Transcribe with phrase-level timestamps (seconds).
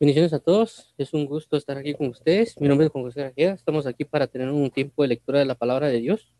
[0.00, 2.58] Bendiciones a todos, es un gusto estar aquí con ustedes.
[2.58, 5.44] Mi nombre es Juan José García, estamos aquí para tener un tiempo de lectura de
[5.44, 6.32] la palabra de Dios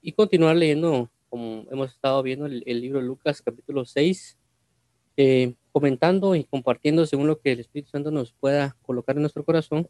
[0.00, 4.36] y continuar leyendo, como hemos estado viendo, el, el libro de Lucas capítulo 6,
[5.16, 9.44] eh, comentando y compartiendo según lo que el Espíritu Santo nos pueda colocar en nuestro
[9.44, 9.88] corazón.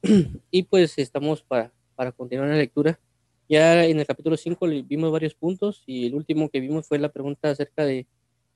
[0.52, 3.00] y pues estamos para, para continuar la lectura.
[3.48, 7.08] Ya en el capítulo 5 vimos varios puntos y el último que vimos fue la
[7.08, 8.06] pregunta acerca de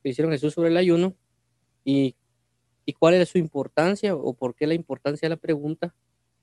[0.04, 1.16] que hicieron Jesús sobre el ayuno
[1.84, 2.14] y
[2.88, 5.94] y cuál es su importancia o por qué la importancia de la pregunta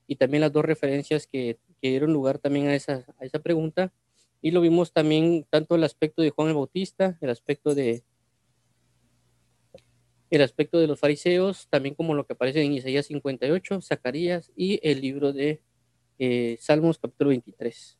[0.06, 3.92] y también las dos referencias que, que dieron lugar también a esa, a esa pregunta.
[4.40, 8.04] Y lo vimos también tanto el aspecto de Juan el Bautista, el aspecto de
[10.30, 14.78] el aspecto de los fariseos, también como lo que aparece en Isaías 58, Zacarías y
[14.88, 15.62] el libro de
[16.20, 17.98] eh, Salmos capítulo 23.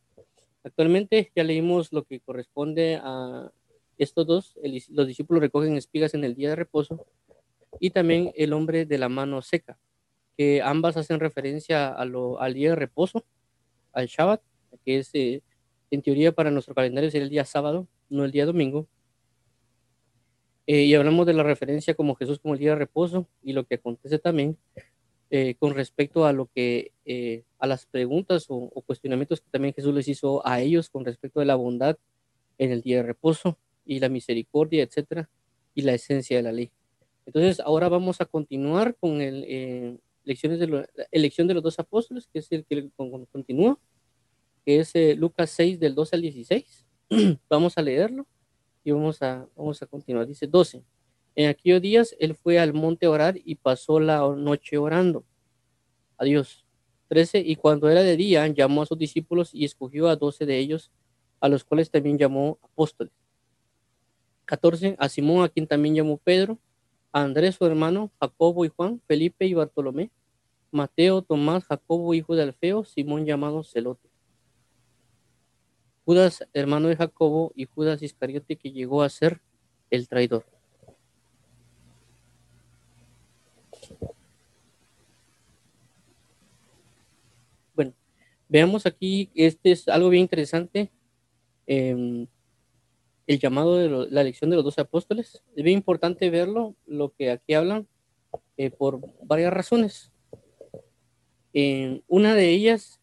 [0.63, 3.51] Actualmente ya leímos lo que corresponde a
[3.99, 4.55] estos dos.
[4.63, 7.09] El, los discípulos recogen espigas en el día de reposo
[7.81, 9.79] y también el hombre de la mano seca,
[10.37, 13.25] que ambas hacen referencia a lo, al día de reposo,
[13.93, 14.43] al Shabbat,
[14.85, 15.43] que es eh,
[15.91, 18.89] en teoría para nuestro calendario sería el día sábado, no el día domingo.
[20.67, 23.65] Eh, y hablamos de la referencia como Jesús como el día de reposo y lo
[23.65, 24.59] que acontece también
[25.31, 26.93] eh, con respecto a lo que
[27.59, 31.39] a las preguntas o, o, cuestionamientos que también Jesús les hizo a ellos con respecto
[31.41, 31.97] de la bondad
[32.59, 35.31] en el día de reposo y la misericordia, etcétera,
[35.75, 36.71] y la esencia de la ley.
[37.27, 41.79] Entonces, ahora vamos a continuar con el, eh, lecciones de la elección de los dos
[41.79, 42.91] apóstoles, que es el que
[43.31, 43.79] continúa,
[44.65, 46.87] que es eh, Lucas 6 del 12 al 16.
[47.49, 48.27] vamos a leerlo
[48.85, 50.27] y vamos a, vamos a continuar.
[50.27, 50.85] Dice 12.
[51.35, 55.25] En aquellos días él fue al monte a orar y pasó la noche orando.
[56.17, 56.65] Adiós.
[57.09, 57.39] 13.
[57.39, 60.91] Y cuando era de día, llamó a sus discípulos y escogió a doce de ellos,
[61.41, 63.13] a los cuales también llamó apóstoles.
[64.45, 64.97] 14.
[64.99, 66.59] A Simón, a quien también llamó Pedro,
[67.23, 70.11] Andrés su hermano, Jacobo y Juan, Felipe y Bartolomé,
[70.71, 74.11] Mateo, Tomás, Jacobo, hijo de Alfeo, Simón llamado Celote.
[76.05, 79.41] Judas, hermano de Jacobo, y Judas Iscariote, que llegó a ser
[79.89, 80.45] el traidor.
[87.75, 87.95] Bueno,
[88.47, 90.91] veamos aquí, este es algo bien interesante.
[91.67, 92.27] Eh,
[93.27, 95.43] el llamado de la elección de los dos apóstoles.
[95.57, 97.89] Es bien importante verlo, lo que aquí hablan,
[98.57, 100.13] eh, por varias razones.
[101.53, 103.01] Eh, una de ellas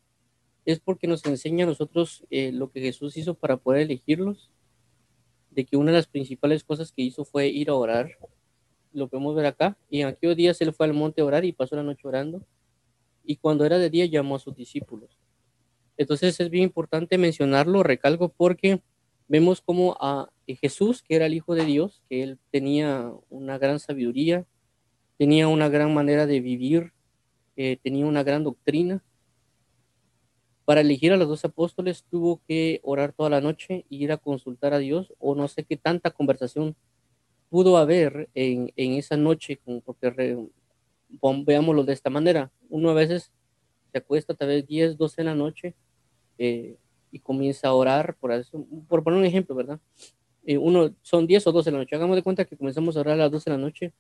[0.66, 4.50] es porque nos enseña a nosotros eh, lo que Jesús hizo para poder elegirlos,
[5.52, 8.12] de que una de las principales cosas que hizo fue ir a orar,
[8.92, 11.52] lo podemos ver acá, y en aquellos días él fue al monte a orar y
[11.52, 12.46] pasó la noche orando,
[13.24, 15.18] y cuando era de día llamó a sus discípulos.
[15.98, 18.82] Entonces es bien importante mencionarlo, recalco, porque
[19.28, 23.80] vemos como a Jesús, que era el Hijo de Dios, que él tenía una gran
[23.80, 24.46] sabiduría,
[25.18, 26.94] tenía una gran manera de vivir,
[27.56, 29.04] eh, tenía una gran doctrina.
[30.66, 34.18] Para elegir a los dos apóstoles tuvo que orar toda la noche y ir a
[34.18, 36.76] consultar a Dios, o no sé qué tanta conversación
[37.50, 40.38] pudo haber en, en esa noche, porque re,
[41.46, 42.52] veámoslo de esta manera.
[42.70, 43.32] Uno a veces
[43.92, 45.76] se acuesta tal vez 10, 12 de la noche,
[46.38, 46.78] eh,
[47.14, 49.80] y comienza a orar, por, eso, por poner un ejemplo, ¿verdad?
[50.46, 51.96] Eh, uno, son 10 o 12 de la noche.
[51.96, 53.94] Hagamos de cuenta que comenzamos a orar a las 12 de la noche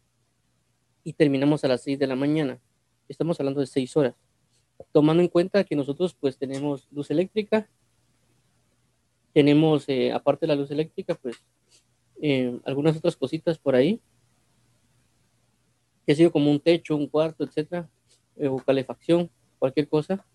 [1.03, 2.59] y terminamos a las 6 de la mañana.
[3.07, 4.15] Estamos hablando de 6 horas.
[4.91, 7.69] Tomando en cuenta que nosotros pues tenemos luz eléctrica,
[9.31, 11.35] tenemos, eh, aparte de la luz eléctrica, pues
[12.19, 14.01] eh, algunas otras cositas por ahí,
[16.07, 17.87] que ha sido como un techo, un cuarto, etcétera,
[18.49, 20.25] o calefacción, cualquier cosa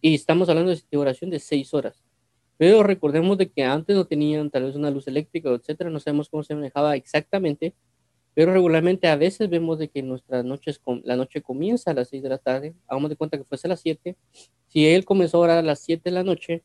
[0.00, 2.02] y estamos hablando de oración de seis horas.
[2.56, 6.28] Pero recordemos de que antes no tenían tal vez una luz eléctrica, etcétera, no sabemos
[6.28, 7.74] cómo se manejaba exactamente,
[8.34, 12.22] pero regularmente a veces vemos de que nuestras noches, la noche comienza a las 6
[12.22, 14.16] de la tarde, hagamos de cuenta que fuese a las 7,
[14.68, 16.62] si él comenzó a orar a las 7 de la noche,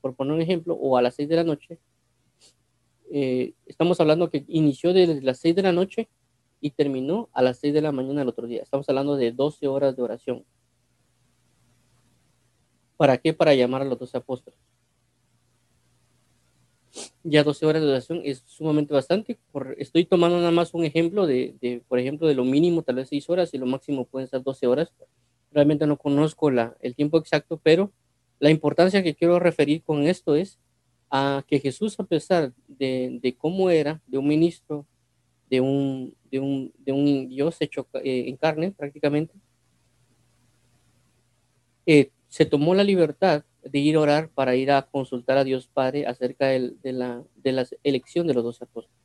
[0.00, 1.78] por poner un ejemplo, o a las 6 de la noche,
[3.12, 6.08] eh, estamos hablando que inició desde las 6 de la noche
[6.60, 8.62] y terminó a las 6 de la mañana el otro día.
[8.62, 10.44] Estamos hablando de 12 horas de oración.
[12.96, 13.32] ¿Para qué?
[13.32, 14.58] Para llamar a los doce apóstoles.
[17.22, 19.38] Ya 12 horas de oración es sumamente bastante.
[19.52, 22.96] Por, estoy tomando nada más un ejemplo de, de, por ejemplo, de lo mínimo tal
[22.96, 24.92] vez 6 horas y lo máximo pueden ser 12 horas.
[25.52, 27.92] Realmente no conozco la, el tiempo exacto, pero
[28.38, 30.58] la importancia que quiero referir con esto es
[31.10, 34.86] a que Jesús, a pesar de, de cómo era, de un ministro,
[35.48, 39.34] de un, de un, de un Dios hecho eh, en carne prácticamente,
[41.86, 45.68] eh, se tomó la libertad de ir a orar para ir a consultar a Dios
[45.72, 48.96] Padre acerca de, de, la, de elección de los dos apóstoles.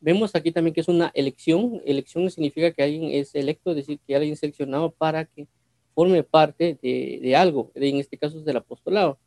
[0.00, 1.82] vemos aquí también que es una elección.
[1.84, 5.48] Elección significa que alguien es electo, es decir, que alguien es seleccionado para que
[5.94, 9.18] forme parte de, algo, en este caso es del apostolado.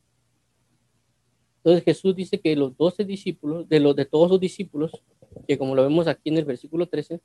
[1.57, 4.91] Entonces Jesús dice que los doce discípulos, de los de todos los discípulos,
[5.47, 7.19] que como lo vemos aquí en el versículo 13,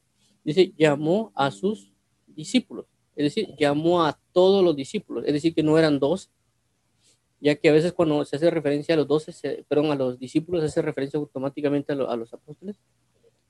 [0.44, 1.92] dice, llamó a sus
[2.26, 2.86] discípulos,
[3.16, 6.31] es decir, llamó a todos los discípulos, es decir, que no eran dos,
[7.40, 10.62] ya que a veces cuando se hace referencia a los doce, perdón, a los discípulos,
[10.62, 12.76] se hace referencia automáticamente a, los apóstoles,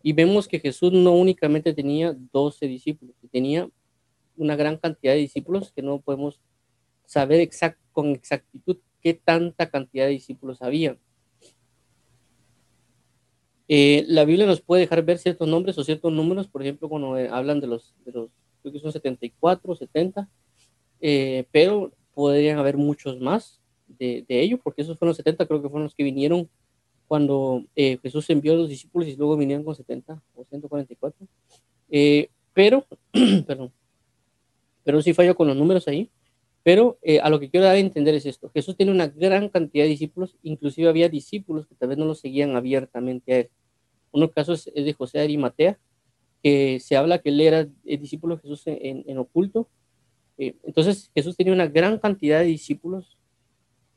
[0.02, 3.68] y vemos que Jesús no únicamente tenía doce discípulos, tenía
[4.36, 6.40] una gran cantidad de discípulos que no podemos
[7.06, 7.48] saber
[7.92, 10.98] con exactitud qué tanta cantidad de discípulos había.
[13.66, 17.16] Eh, la Biblia nos puede dejar ver ciertos nombres o ciertos números, por ejemplo, cuando
[17.16, 17.94] eh, hablan de los,
[18.64, 20.28] creo que son 74, 70,
[21.00, 25.62] eh, pero podrían haber muchos más de, de, ellos, porque esos fueron los 70, creo
[25.62, 26.48] que fueron los que vinieron
[27.06, 31.26] cuando Jesús envió a los discípulos y luego vinieron con 70 o 144.
[32.54, 32.86] pero,
[33.46, 33.72] perdón,
[34.84, 36.10] pero sí fallo con los números ahí.
[36.64, 38.50] Pero eh, a lo que quiero dar a entender es esto.
[38.50, 42.14] Jesús tiene una gran cantidad de discípulos, inclusive había discípulos que tal vez no lo
[42.14, 43.50] seguían abiertamente a él.
[44.12, 45.78] Uno caso es, de José de Arimatea,
[46.44, 49.66] que se habla que él era el discípulo de Jesús en, oculto.
[50.36, 53.16] Eh, entonces Jesús tenía una gran cantidad de discípulos,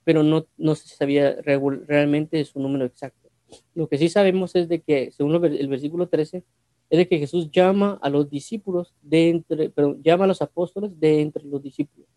[0.06, 3.30] pero no, no se sabía realmente su número exacto.
[3.76, 6.46] Lo que sí sabemos es de que, según el versículo 13,
[6.90, 10.98] es de que Jesús llama a los discípulos de entre, pero llama a los apóstoles
[10.98, 12.08] de entre los discípulos.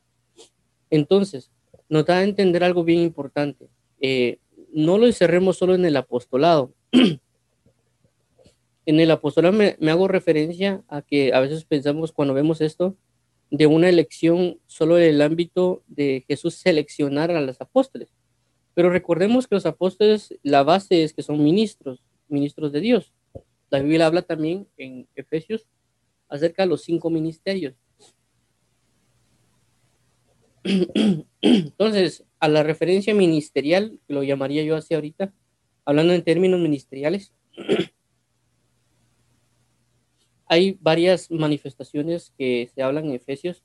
[0.90, 1.50] Entonces,
[1.88, 3.68] nos da a entender algo bien importante.
[4.00, 4.38] Eh,
[4.72, 6.72] no lo encerremos solo en el apostolado.
[8.86, 12.96] en el apostolado me, hago referencia a que a veces pensamos cuando vemos esto
[13.50, 18.14] de una elección solo en el ámbito de Jesús seleccionar a los apóstoles.
[18.74, 23.12] Pero recordemos que los apóstoles, la base es que son ministros, ministros de Dios.
[23.68, 25.66] La Biblia habla también en Efesios
[26.28, 27.74] acerca de los cinco ministerios.
[31.42, 35.32] Entonces, a la referencia ministerial, que lo llamaría yo así ahorita,
[35.84, 37.32] hablando en términos ministeriales,
[40.50, 43.62] hay varias manifestaciones que se hablan en Efesios,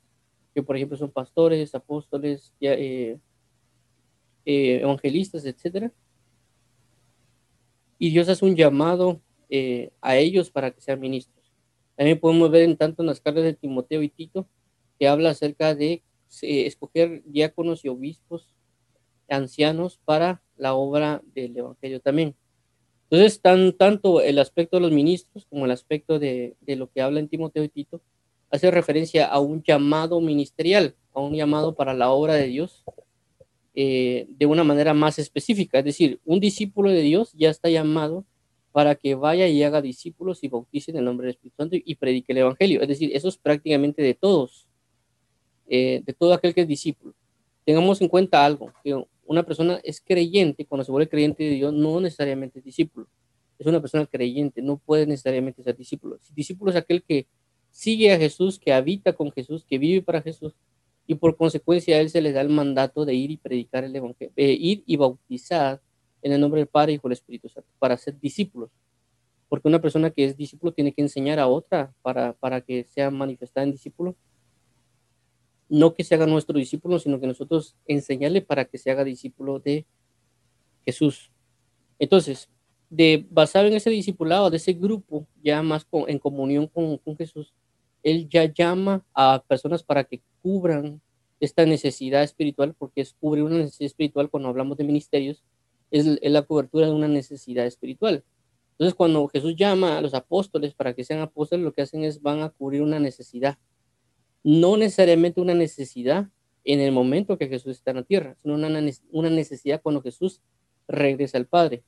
[0.53, 3.17] que por ejemplo son pastores, apóstoles, eh,
[4.45, 5.91] eh, evangelistas, etc.
[7.97, 11.51] Y Dios hace un llamado eh, a ellos para que sean ministros.
[11.95, 14.47] También podemos ver en tanto en las cartas de Timoteo y Tito,
[14.99, 16.03] que habla acerca de
[16.43, 18.53] escoger diáconos y obispos
[19.27, 22.35] ancianos para la obra del Evangelio también.
[23.09, 27.01] Entonces, tan, tanto el aspecto de los ministros como el aspecto de, de, lo que
[27.01, 28.01] habla en Timoteo y Tito
[28.49, 32.83] hace referencia a un llamado ministerial, a un llamado para la obra de Dios
[33.77, 35.79] eh, de una manera más específica.
[35.79, 38.23] Es decir, un discípulo de Dios ya está llamado
[38.71, 41.95] para que vaya y haga discípulos y bautice en el nombre del Espíritu Santo y
[41.95, 42.81] predique el Evangelio.
[42.81, 44.65] Es decir, eso es prácticamente de todos.
[45.67, 47.13] Eh, de todo aquel que es discípulo.
[47.65, 51.73] Tengamos en cuenta algo, que una persona es creyente, cuando se vuelve creyente de Dios,
[51.73, 53.07] no necesariamente es discípulo.
[53.57, 56.17] Es una persona creyente, no puede necesariamente ser discípulo.
[56.21, 57.27] Si discípulo es aquel que
[57.71, 60.53] sigue a Jesús, que habita con Jesús, que vive para Jesús,
[61.07, 63.95] y por consecuencia a él se le da el mandato de ir y predicar el
[63.95, 65.81] evangelio, eh, ir y bautizar
[66.21, 68.71] en el nombre del Padre, y del Espíritu Santo, para ser discípulos.
[69.47, 73.11] Porque una persona que es discípulo tiene que enseñar a otra para, para que sea
[73.11, 74.15] manifestada en discípulo
[75.69, 79.59] no que se haga nuestro discípulo, sino que nosotros enseñarle para que se haga discípulo
[79.59, 79.85] de
[80.85, 81.31] Jesús.
[81.97, 82.49] Entonces,
[82.89, 87.53] de basado en ese discipulado, de ese grupo, ya más en comunión con, Jesús,
[88.03, 91.01] Él ya llama a personas para que cubran
[91.39, 95.43] esta necesidad espiritual, porque es cubrir una necesidad espiritual cuando hablamos de ministerios,
[95.91, 98.23] es, es la cobertura de una necesidad espiritual.
[98.71, 102.21] Entonces, cuando Jesús llama a los apóstoles para que sean apóstoles, lo que hacen es
[102.21, 103.57] van a cubrir una necesidad
[104.45, 106.29] no necesariamente una necesidad
[106.65, 108.69] en el momento que Jesús está en la tierra, sino una,
[109.11, 110.39] una necesidad cuando Jesús
[110.87, 111.83] regresa al Padre.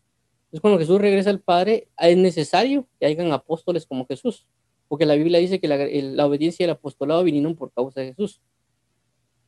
[0.46, 4.48] Entonces, cuando Jesús regresa al Padre, es necesario que hayan apóstoles como Jesús,
[4.88, 8.42] porque la Biblia dice que la, obediencia y el apostolado vinieron por causa de Jesús,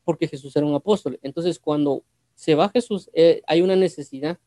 [0.05, 1.17] porque Jesús era un apóstol.
[1.23, 2.03] Entonces, cuando
[2.35, 4.37] se va Jesús, eh, hay una necesidad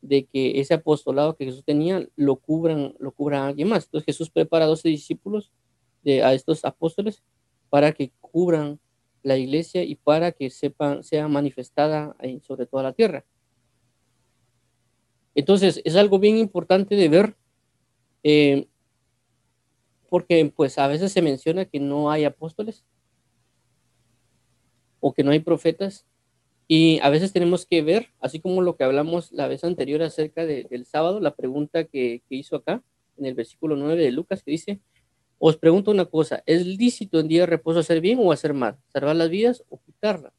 [0.00, 3.86] de que ese apostolado que Jesús tenía lo cubran, lo cubra alguien más.
[3.86, 5.50] Entonces, Jesús prepara a 12 discípulos,
[6.04, 7.22] de, a estos apóstoles,
[7.72, 8.78] para que cubran
[9.22, 13.24] la iglesia y para que sepan, sea manifestada sobre toda la tierra.
[15.34, 17.34] Entonces, es algo bien importante de ver,
[18.24, 18.68] eh,
[20.10, 22.84] porque pues a veces se menciona que no hay apóstoles
[25.00, 26.04] o que no hay profetas,
[26.68, 30.44] y a veces tenemos que ver, así como lo que hablamos la vez anterior acerca
[30.44, 32.82] del sábado, la pregunta que, que hizo acá,
[33.16, 34.82] en el versículo 9 de Lucas, que dice,
[35.44, 38.78] os pregunto una cosa, ¿es lícito en día de reposo hacer bien o hacer mal?
[38.92, 40.32] ¿Salvar las vidas o quitarlas?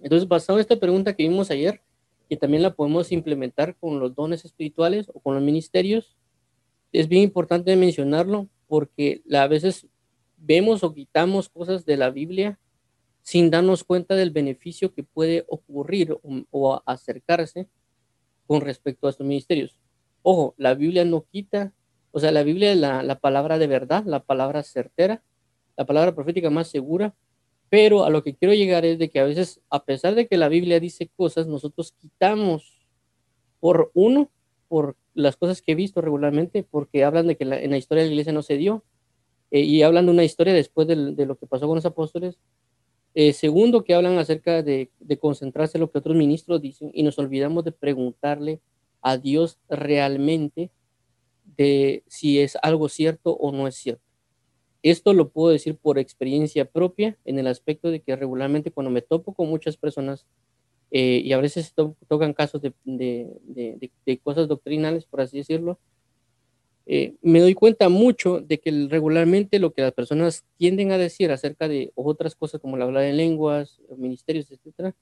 [0.00, 1.82] Entonces, basado en esta pregunta que vimos ayer,
[2.28, 6.16] que también la podemos implementar con los dones espirituales o con los ministerios,
[6.90, 9.86] es bien importante mencionarlo porque a veces
[10.36, 12.58] vemos o quitamos cosas de la Biblia
[13.22, 16.18] sin darnos cuenta del beneficio que puede ocurrir
[16.50, 17.68] o, acercarse
[18.48, 19.78] con respecto a estos ministerios.
[20.22, 21.72] Ojo, la Biblia no quita,
[22.12, 25.22] o sea, la Biblia es la, la palabra de verdad, la palabra certera,
[25.76, 27.14] la palabra profética más segura,
[27.68, 30.36] pero a lo que quiero llegar es de que a veces, a pesar de que
[30.36, 32.86] la Biblia dice cosas, nosotros quitamos
[33.60, 34.30] por uno,
[34.68, 38.08] por las cosas que he visto regularmente, porque hablan de que en la historia de
[38.08, 38.84] la iglesia no se dio,
[39.50, 42.38] eh, y hablan de una historia después de, lo que pasó con los apóstoles.
[43.14, 47.02] Eh, segundo, que hablan acerca de, de concentrarse en lo que otros ministros dicen, y
[47.02, 48.60] nos olvidamos de preguntarle
[49.00, 50.70] a Dios realmente
[51.56, 54.02] de si es algo cierto o no es cierto.
[54.82, 59.02] Esto lo puedo decir por experiencia propia en el aspecto de que regularmente cuando me
[59.02, 60.26] topo con muchas personas
[60.90, 61.74] eh, y a veces
[62.06, 65.80] tocan casos de, de, cosas doctrinales, por así decirlo,
[66.86, 71.32] eh, me doy cuenta mucho de que regularmente lo que las personas tienden a decir
[71.32, 74.94] acerca de otras cosas como la habla de lenguas, ministerios, etcétera,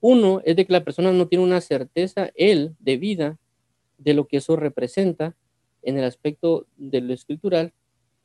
[0.00, 3.38] uno es de que la persona no tiene una certeza, él, de vida,
[3.96, 5.34] de lo que eso representa
[5.82, 7.72] en el aspecto de lo escritural,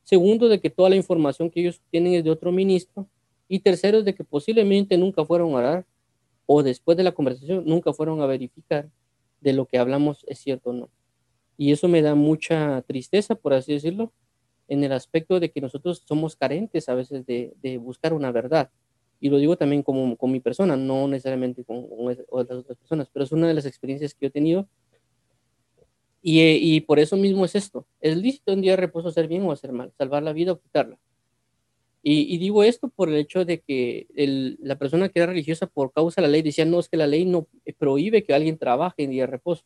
[0.06, 3.10] Segundo, de que toda la información que ellos tienen es de otro ministro.
[3.48, 5.86] Y tercero, de que posiblemente nunca fueron a orar
[6.46, 8.88] o después de la conversación nunca fueron a verificar
[9.42, 10.90] de lo que hablamos es cierto o no.
[11.58, 14.14] Y eso me da mucha tristeza, por así decirlo,
[14.68, 18.70] en el aspecto de que nosotros somos carentes a veces de, buscar una verdad.
[19.20, 23.26] Y lo digo también como con mi persona, no necesariamente con, con otras personas, pero
[23.26, 24.68] es una de las experiencias que yo he tenido
[26.28, 27.86] eh, y, por eso mismo es esto.
[28.02, 29.94] ¿Es lícito un día de reposo hacer bien o hacer mal?
[29.96, 30.98] ¿Salvar la vida o quitarla?
[32.02, 34.08] Y, digo esto por el hecho de que
[34.60, 37.08] la persona que era religiosa por causa de la ley decía, no, es que la
[37.08, 39.64] ley no prohíbe que alguien trabaje en día de reposo.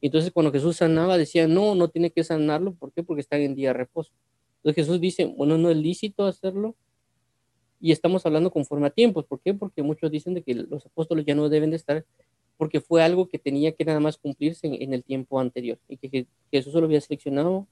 [0.00, 2.74] Entonces cuando Jesús sanaba decía, no, no tiene que sanarlo.
[2.74, 3.02] ¿Por qué?
[3.02, 4.12] Porque está en día de reposo.
[4.58, 6.76] Entonces Jesús dice, bueno, no es lícito hacerlo.
[7.80, 9.24] Y estamos hablando conforme a tiempos.
[9.24, 9.54] ¿Por qué?
[9.54, 12.04] Porque muchos dicen de que los apóstoles ya no deben de estar
[12.62, 16.28] porque fue algo que tenía que nada más cumplirse en, el tiempo anterior y que,
[16.48, 17.66] Jesús solo había seleccionado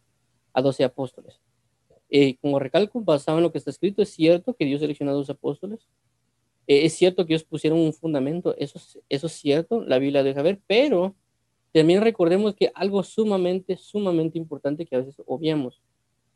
[0.53, 1.41] a 12 apóstoles.
[2.09, 5.15] Eh, como recalco, basado en lo que está escrito, es cierto que Dios seleccionó a
[5.15, 5.87] dos apóstoles,
[6.67, 10.43] eh, es cierto que ellos pusieron un fundamento, eso, eso es cierto, la Biblia deja
[10.43, 11.15] ver, pero
[11.73, 15.81] también recordemos que algo sumamente, sumamente importante que a veces obviamos.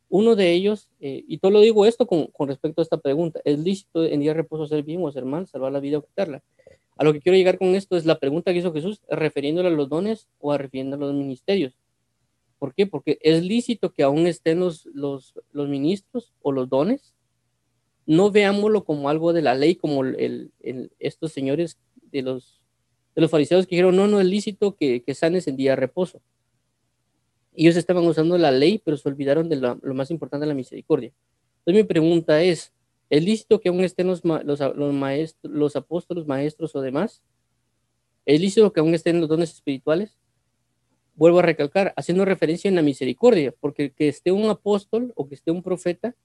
[0.08, 3.40] Uno de ellos, eh, y todo lo digo esto con, con, respecto a esta pregunta,
[3.44, 6.04] ¿es lícito en día de reposo hacer bien o hacer mal, salvar la vida o
[6.04, 6.44] quitarla?
[6.96, 9.72] A lo que quiero llegar con esto es la pregunta que hizo Jesús, refiriéndole a
[9.72, 11.76] los dones o refiriéndole a los ministerios.
[12.58, 12.86] ¿Por qué?
[12.86, 17.14] Porque es lícito que aún estén los, los, los ministros o los dones.
[18.06, 21.78] No veámoslo como algo de la ley, como el, el, estos señores
[22.12, 22.62] de los,
[23.14, 25.76] de los fariseos que dijeron, no, no es lícito que, que sanes en día de
[25.76, 26.22] reposo.
[27.54, 31.12] Ellos estaban usando la ley, pero se olvidaron de lo, lo más importante la misericordia.
[31.58, 32.72] Entonces mi pregunta es,
[33.10, 37.22] ¿Es lícito que aún estén los, los, maestros, los apóstoles, maestros o demás?
[38.24, 40.18] ¿Es lícito que aún estén los dones espirituales?
[41.14, 45.34] Vuelvo a recalcar, haciendo referencia en la misericordia, porque que esté un apóstol o que
[45.34, 46.16] esté un profeta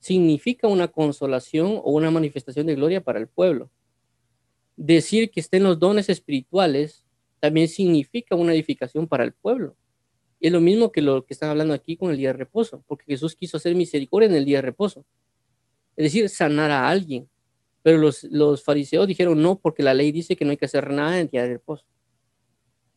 [0.00, 3.70] significa una consolación o una manifestación de gloria para el pueblo.
[4.76, 7.04] Decir que estén los dones espirituales
[7.38, 9.76] también significa una edificación para el pueblo.
[10.40, 13.04] Es lo mismo que lo que están hablando aquí con el día de reposo, porque
[13.06, 15.04] Jesús quiso hacer misericordia en el día de reposo
[15.96, 17.28] es decir, sanar a alguien.
[17.82, 20.90] Pero los, los fariseos dijeron no, porque la ley dice que no hay que hacer
[20.90, 21.84] nada en día de reposo.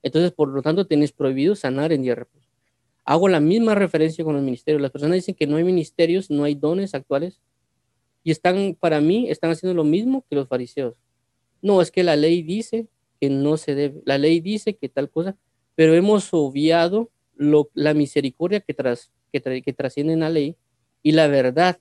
[0.01, 2.47] Entonces, por lo tanto, tenés prohibido sanar en día de reposo.
[3.03, 4.81] Hago la misma referencia con los ministerios.
[4.81, 7.41] Las personas dicen que no hay ministerios, no hay dones actuales.
[8.23, 10.95] Y están, para mí, están haciendo lo mismo que los fariseos.
[11.61, 12.87] No, es que la ley dice
[13.19, 14.01] que no se debe.
[14.05, 15.35] La ley dice que tal cosa,
[15.75, 20.55] pero hemos obviado lo, la misericordia que, tras, que, que trasciende en la ley
[21.03, 21.79] y la verdad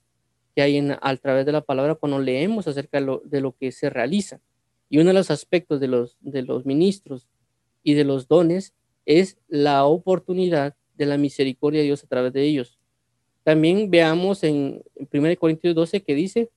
[0.57, 3.91] que hay en, a través de la palabra cuando leemos acerca de lo, que se
[3.91, 4.41] realiza.
[4.89, 7.29] Y uno de los aspectos de los, de los ministros
[7.83, 8.73] y de los dones
[9.05, 12.79] es la oportunidad de la misericordia de Dios a través de ellos.
[13.45, 14.83] También veamos en,
[15.13, 16.49] 1 Corintios 12 que dice,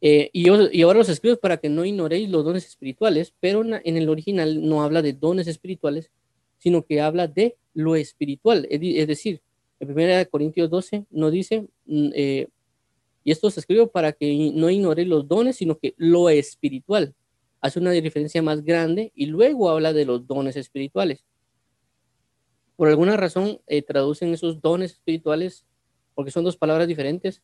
[0.00, 3.96] eh, y, y, ahora los escribo para que no ignoréis los dones espirituales, pero en
[3.96, 6.10] el original no habla de dones espirituales,
[6.56, 9.42] sino que habla de lo espiritual, es decir,
[9.80, 12.48] en 1 Corintios 12 nos dice, mm, eh,
[13.24, 17.14] y esto se escribe para que no ignore los dones, sino que lo espiritual.
[17.60, 21.24] Hace una diferencia más grande y luego habla de los dones espirituales.
[22.76, 25.64] por alguna razón eh, traducen esos dones espirituales,
[26.14, 27.40] porque son dos palabras diferentes,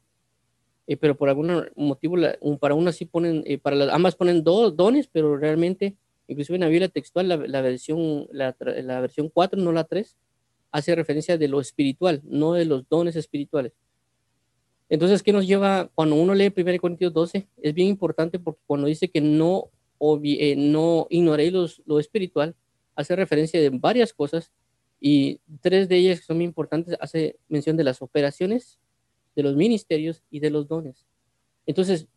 [0.89, 2.17] eh, pero por algún motivo
[2.59, 5.97] para una sí ponen, eh, para las, ambas ponen dos dones, pero realmente,
[6.27, 10.17] inclusive en la Biblia textual, la, versión, la, la, versión 4, no la 3,
[10.71, 13.73] hace referencia de lo espiritual, no de los dones espirituales.
[14.89, 17.47] Entonces, ¿qué nos lleva cuando uno lee 1 Corintios 12?
[17.59, 19.71] Es bien importante porque cuando dice que no,
[20.25, 22.57] eh, no ignoréis lo espiritual,
[22.97, 24.51] hace referencia de varias cosas
[25.01, 28.79] y tres de ellas que son muy importantes, hace mención de las operaciones,
[29.35, 31.07] de los ministerios y de los dones.
[31.67, 32.09] Entonces,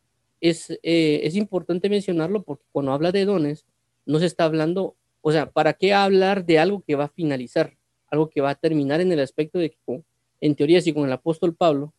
[0.42, 3.66] es, eh, es importante mencionarlo porque cuando habla de dones,
[4.06, 7.78] no se está hablando, o sea, ¿para qué hablar de algo que va a finalizar?
[8.14, 10.04] Algo que va a terminar en el aspecto de que,
[10.40, 11.94] en teoría, si con el apóstol Pablo,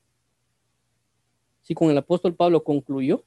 [1.63, 3.25] si con el apóstol Pablo concluyó,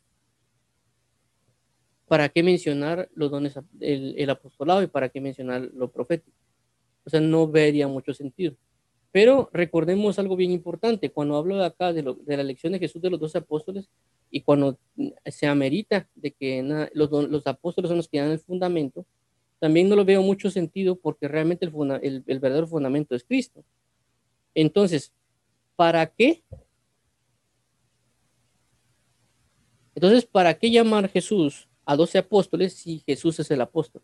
[2.08, 6.38] ¿para qué mencionar los dones, el, el apostolado y para qué mencionar lo profético?
[7.04, 8.56] O sea, no vería mucho sentido.
[9.12, 13.10] Pero recordemos algo bien importante, cuando hablo de acá de, la elección de Jesús de
[13.10, 13.90] los dos apóstoles
[14.30, 14.78] y cuando
[15.26, 16.62] se amerita de que
[16.94, 19.06] los, apóstoles son los que dan el fundamento,
[19.60, 23.64] también no lo veo mucho sentido porque realmente el, verdadero fundamento es Cristo.
[24.54, 25.12] Entonces,
[25.76, 26.44] ¿para qué?
[29.96, 34.04] Entonces, ¿para qué llamar Jesús a doce apóstoles si Jesús es el apóstol?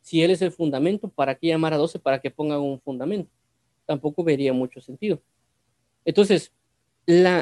[0.00, 3.30] Si Él es el fundamento, ¿para qué llamar a doce para que pongan un fundamento?
[3.86, 5.22] tampoco vería mucho sentido.
[6.04, 6.52] Entonces,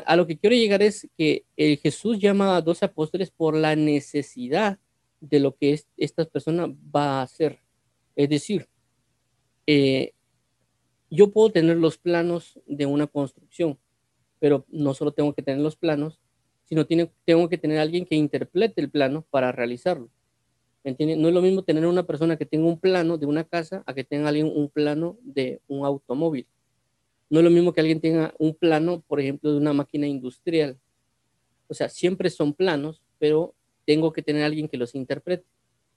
[0.07, 3.77] a lo que quiero llegar es que el Jesús llama a dos apóstoles por la
[3.77, 4.79] necesidad
[5.21, 7.61] de lo que esta persona va a hacer.
[8.17, 8.69] Es decir,
[9.67, 10.13] eh,
[11.11, 13.79] yo puedo tener los planos de una construcción,
[14.39, 16.21] pero no solo tengo que tener los planos,
[16.65, 20.09] sino tiene, tengo que tener alguien que interprete el plano para realizarlo.
[20.85, 23.83] ¿Me No es lo mismo tener una persona que tenga un plano de una casa
[23.87, 26.47] a que tenga alguien un plano de un automóvil.
[27.29, 30.79] No es lo mismo que alguien tenga un plano, por ejemplo, de una máquina industrial.
[31.69, 33.55] O sea, siempre son planos, pero
[33.91, 35.45] tengo que tener alguien que los interprete.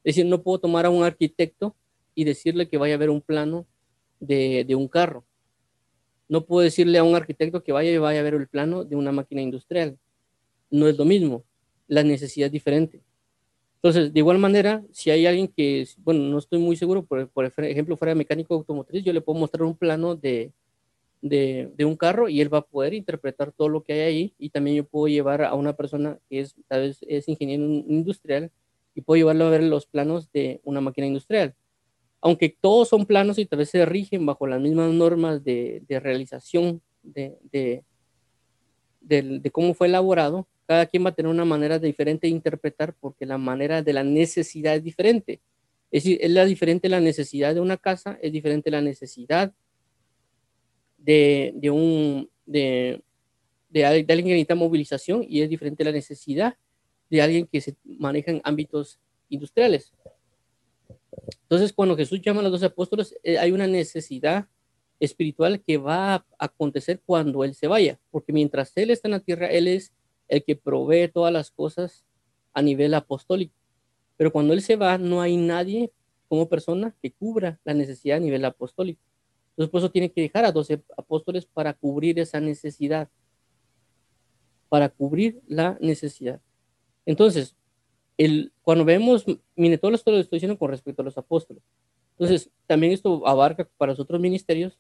[0.04, 1.76] Es decir, no puedo tomar a un arquitecto
[2.16, 3.68] y decirle que vaya a ver un plano
[4.20, 5.24] de, de un carro.
[6.28, 8.96] No puedo decirle a un arquitecto que vaya y vaya a ver el plano de
[8.96, 10.00] una máquina industrial.
[10.72, 11.44] No es lo mismo.
[11.88, 13.04] La necesidad es diferente.
[13.76, 17.46] Entonces, de igual manera, si hay alguien que, bueno, no estoy muy seguro, por, por
[17.46, 20.52] ejemplo, fuera mecánico automotriz, yo le puedo mostrar un plano de,
[21.24, 24.50] de, un carro y él va a poder interpretar todo lo que hay ahí y
[24.50, 28.52] también yo puedo llevar a una persona que es, tal vez es ingeniero industrial
[28.94, 31.56] y puedo llevarlo a ver los planos de una máquina industrial.
[32.20, 36.00] Aunque todos son planos y tal vez se rigen bajo las mismas normas de, de
[36.00, 37.84] realización de, de,
[39.02, 43.26] de, cómo fue elaborado, cada quien va a tener una manera diferente de interpretar porque
[43.26, 45.42] la manera de la necesidad es diferente.
[45.90, 49.54] Es decir, es la diferente la necesidad de una casa, es diferente la necesidad
[51.04, 53.02] de, de un, de,
[53.70, 56.56] de, alguien que necesita movilización y es diferente la necesidad
[57.10, 59.94] de alguien que se maneja en ámbitos industriales.
[61.44, 64.48] Entonces, cuando Jesús llama a los dos apóstoles, eh, hay una necesidad
[65.00, 69.20] espiritual que va a acontecer cuando Él se vaya, porque mientras Él está en la
[69.20, 69.92] tierra, Él es
[70.30, 72.06] el que provee todas las cosas
[72.54, 73.54] a nivel apostólico.
[74.16, 75.92] Pero cuando Él se va, no hay nadie
[76.30, 79.02] como persona que cubra la necesidad a nivel apostólico.
[79.54, 83.08] Entonces, por eso tiene que dejar a 12 apóstoles para cubrir esa necesidad.
[84.68, 86.42] Para cubrir la necesidad.
[87.06, 87.56] Entonces,
[88.18, 91.64] el, cuando vemos, mire, todo esto lo estoy diciendo con respecto a los apóstoles.
[92.18, 94.80] Entonces, también esto abarca para los otros ministerios,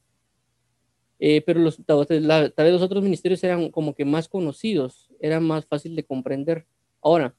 [1.19, 5.65] eh, pero los, tal vez los otros ministerios eran como que más conocidos, era más
[5.65, 6.65] fácil de comprender.
[7.01, 7.35] Ahora,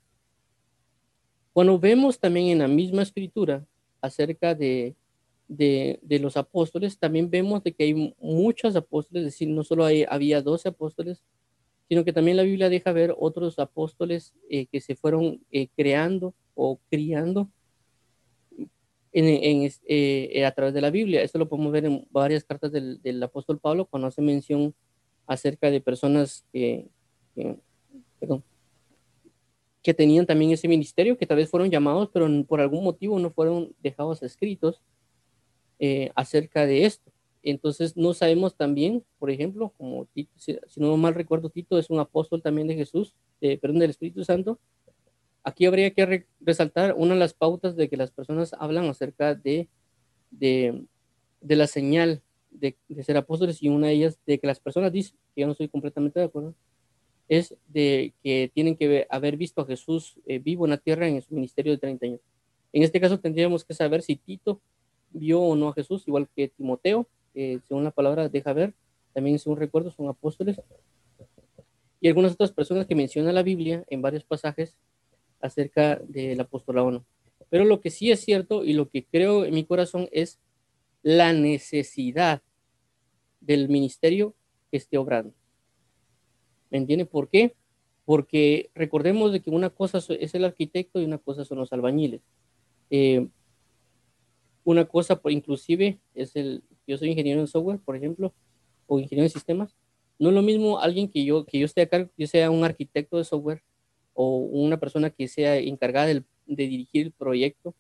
[1.53, 3.65] cuando vemos también en la misma escritura
[4.01, 4.97] acerca de,
[5.49, 9.87] de, de los apóstoles, también vemos de que hay muchos apóstoles, es decir, no solo
[10.09, 11.23] había 12 apóstoles,
[11.89, 16.35] sino que también la Biblia deja ver otros apóstoles eh, que se fueron eh, creando
[16.55, 17.49] o criando
[19.13, 21.23] en, eh, a través de la Biblia.
[21.23, 24.75] Esto lo podemos ver en varias cartas del, del apóstol Pablo cuando hace mención
[25.27, 26.89] acerca de personas que,
[29.83, 33.31] que, tenían también ese ministerio, que tal vez fueron llamados, pero por algún motivo no
[33.31, 34.81] fueron dejados escritos
[35.79, 37.11] eh, acerca de esto.
[37.43, 41.99] Entonces no sabemos también, por ejemplo, como Tito, si, no mal recuerdo, Tito es un
[41.99, 44.59] apóstol también de Jesús, perdón, del Espíritu Santo,
[45.45, 49.69] Aquí habría que resaltar una de las pautas de que las personas hablan acerca de,
[50.31, 50.87] de,
[51.43, 55.43] la señal de, ser apóstoles y una de ellas de que las personas dicen, que
[55.43, 56.55] yo no estoy completamente de acuerdo,
[57.29, 61.21] es de que tienen que haber visto a Jesús eh, vivo en la tierra en
[61.21, 62.21] su ministerio de 30 años.
[62.73, 64.63] En este caso tendríamos que saber si Tito
[65.15, 68.75] vio o no a Jesús, igual que Timoteo, según la palabra deja ver,
[69.15, 70.61] también según recuerdo son apóstoles,
[72.01, 74.77] y algunas otras personas que menciona la Biblia en varios pasajes
[75.41, 77.07] acerca del apostolado no.
[77.49, 80.39] Pero lo que sí es cierto y lo que creo en mi corazón es
[81.03, 82.43] la necesidad
[83.41, 84.35] del ministerio
[84.71, 85.33] que esté obrando.
[86.71, 87.55] ¿Me entiende por qué?
[88.05, 92.23] Porque recordemos de que una cosa es el arquitecto y una cosa son los albañiles.
[92.91, 93.29] Eh,
[94.65, 98.35] una cosa, por inclusive, es el, yo soy ingeniero en software, por ejemplo,
[98.87, 99.77] o ingeniero en sistemas.
[100.19, 103.19] No es lo mismo alguien que yo, que yo esté acá, yo sea un arquitecto
[103.19, 103.63] de software
[104.15, 107.75] o una persona que sea encargada de dirigir el proyecto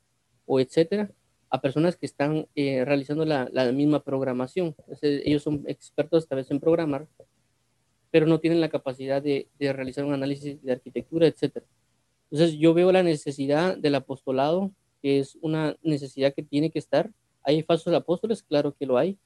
[0.46, 1.10] o etcétera,
[1.50, 4.74] a personas que están eh, realizando la, la, misma programación.
[5.00, 7.06] ellos son expertos tal vez en programar,
[8.10, 11.66] pero no tienen la capacidad de, de realizar un análisis de arquitectura, etcétera.
[12.30, 14.72] Entonces yo veo la necesidad del apostolado
[15.04, 17.12] que es una necesidad que tiene que estar.
[17.42, 18.42] ¿Hay falsos apóstoles?
[18.42, 19.18] Claro que lo hay.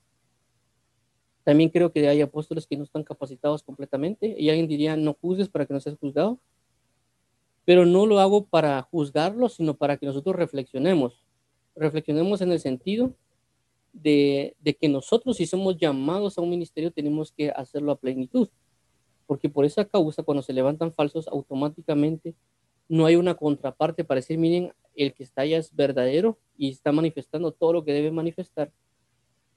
[1.45, 4.35] También creo que hay apóstoles que no están capacitados completamente.
[4.37, 6.41] Y alguien diría, no juzgues para que no seas juzgado.
[7.65, 11.23] Pero no lo hago para juzgarlos, sino para que nosotros reflexionemos.
[11.77, 13.15] Reflexionemos en el sentido
[13.93, 18.49] de, de, que nosotros, si somos llamados a un ministerio, tenemos que hacerlo a plenitud.
[19.29, 22.35] Porque por esa causa, cuando se levantan falsos, automáticamente
[22.89, 26.91] no hay una contraparte para decir, miren, el que está allá es verdadero y está
[26.91, 28.73] manifestando todo lo que debe manifestar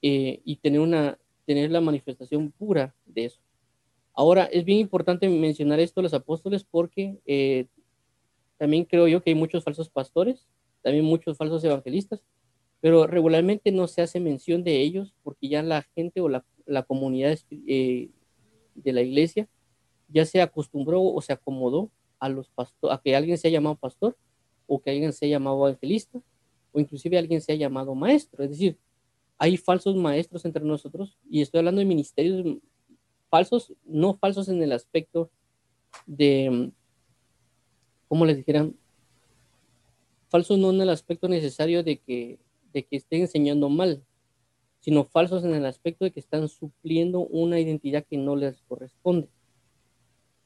[0.02, 3.40] eh, y tener, una, tener la manifestación pura de eso.
[4.14, 7.68] Ahora, es bien importante mencionar esto a los apóstoles porque eh,
[8.58, 10.48] también creo yo que hay muchos falsos pastores,
[10.82, 12.24] también muchos falsos evangelistas,
[12.82, 16.84] pero regularmente no se hace mención de ellos porque ya la gente o la, la
[16.84, 18.10] comunidad eh,
[18.76, 19.48] de la iglesia
[20.08, 21.90] ya se acostumbró o se acomodó
[22.22, 24.16] a los pastores, a que alguien sea llamado pastor
[24.68, 26.22] o que alguien sea llamado evangelista
[26.72, 28.44] o inclusive alguien sea llamado maestro.
[28.44, 28.78] Es decir,
[29.38, 32.46] hay falsos maestros entre nosotros y estoy hablando de ministerios
[33.30, 35.32] falsos, no falsos en el aspecto
[36.06, 36.72] de,
[38.08, 38.76] ¿cómo les dijeran?
[40.30, 42.40] Falsos no en el aspecto necesario de que,
[42.72, 44.04] de que estén enseñando mal,
[44.80, 49.28] sino falsos en el aspecto de que están supliendo una identidad que no les corresponde.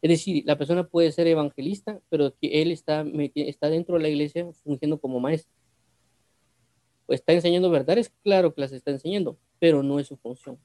[0.05, 4.09] Es decir, la persona puede ser evangelista, pero que él está, está dentro de la
[4.09, 5.51] iglesia fungiendo como maestro.
[7.07, 10.59] Está enseñando verdades, claro que las está enseñando, pero no es su función.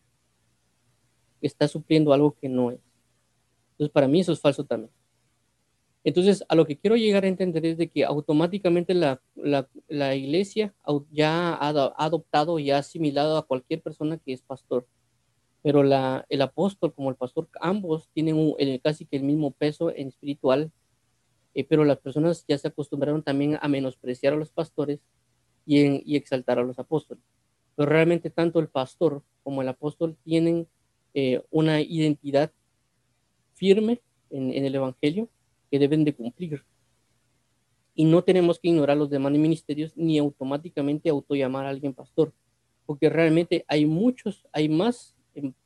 [1.41, 2.81] Está supliendo algo que no es.
[3.71, 4.93] Entonces, para mí eso es falso también.
[6.05, 10.15] Entonces, a lo que quiero llegar a entender es de que automáticamente la, la, la
[10.17, 10.75] iglesia
[11.11, 14.87] ya ha adoptado y ha asimilado a cualquier persona que es pastor
[15.63, 20.09] pero la, el apóstol como el pastor, ambos tienen casi que el mismo peso en
[20.09, 20.73] espiritual,
[21.55, 25.01] eh, pero las personas ya se acostumbraron también a menospreciar a los pastores
[25.67, 27.23] y, en, y exaltar a los apóstoles.
[27.77, 30.67] Pero realmente tanto el pastor como el apóstol tienen
[31.13, 32.53] eh, una identidad
[33.55, 35.29] firme en, en el Evangelio
[35.71, 36.65] que deben de cumplir.
[37.95, 42.33] Y no tenemos que ignorar los demás ministerios ni automáticamente autollamar a alguien pastor,
[42.87, 45.17] porque realmente hay muchos, hay más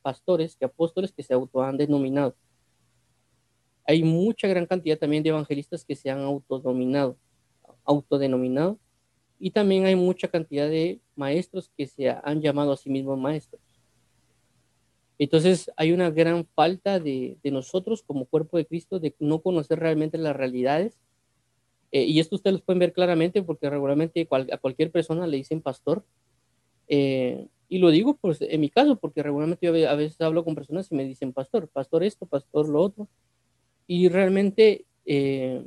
[0.01, 2.35] pastores que apóstoles que se auto han denominado.
[3.85, 7.17] Hay mucha gran cantidad también de evangelistas que se han autodominado,
[7.83, 8.79] autodenominado,
[9.39, 13.61] y también hay mucha cantidad de maestros que se han llamado a sí mismos maestros.
[15.17, 19.79] Entonces hay una gran falta de, de nosotros como cuerpo de Cristo de no conocer
[19.79, 20.97] realmente las realidades.
[21.91, 25.61] Eh, y esto ustedes lo pueden ver claramente porque regularmente a cualquier persona le dicen
[25.61, 26.03] pastor.
[26.87, 30.55] Eh, y lo digo pues en mi caso, porque regularmente yo a veces hablo con
[30.55, 33.07] personas y me dicen, pastor, pastor esto, pastor lo otro.
[33.87, 35.65] Y realmente eh,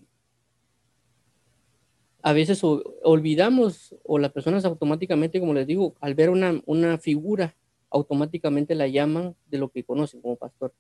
[2.23, 7.57] a veces olvidamos o las personas automáticamente, como les digo, al ver una, una figura,
[7.91, 10.73] automáticamente la llaman de lo que conocen como pastor.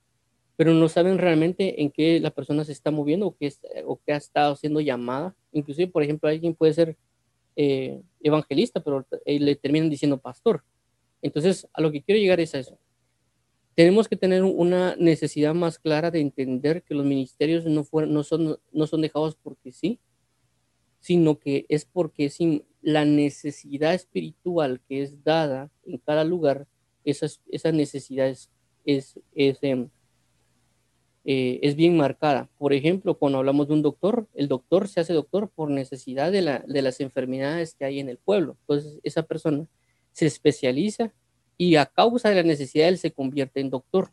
[0.56, 3.52] Pero no saben realmente en qué la persona se está moviendo o qué,
[3.86, 5.34] o qué ha estado siendo llamada.
[5.52, 6.96] Inclusive, por ejemplo, alguien puede ser
[7.56, 10.62] eh, evangelista, pero eh, le terminan diciendo pastor
[11.22, 12.78] entonces, a lo que quiero llegar es a eso.
[13.74, 17.84] Tenemos que tener una necesidad más clara de entender que los ministerios no,
[18.24, 20.00] son, dejados porque sí,
[21.00, 26.66] sino que es porque la necesidad espiritual que es dada en cada lugar,
[27.04, 28.50] esa, esa necesidad es,
[28.84, 29.20] es,
[29.62, 29.88] em,
[31.24, 32.50] eh, es bien marcada.
[32.58, 36.62] Por ejemplo, cuando hablamos de un doctor, el doctor se hace doctor por necesidad de,
[36.66, 38.56] de las enfermedades que hay en el pueblo.
[38.62, 39.68] Entonces, esa persona
[40.18, 41.12] se especializa
[41.56, 44.10] y a causa de la necesidad él se convierte en doctor.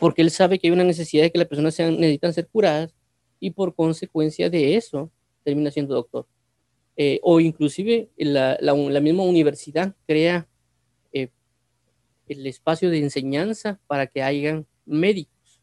[0.00, 2.94] Porque él sabe que hay una necesidad de que las personas necesitan ser curadas
[3.38, 5.10] y por consecuencia de eso
[5.44, 6.26] termina siendo doctor.
[6.96, 10.48] eh, o inclusive la, la, la, misma universidad crea
[11.12, 11.28] eh,
[12.28, 15.60] el espacio de enseñanza para que hayan médicos.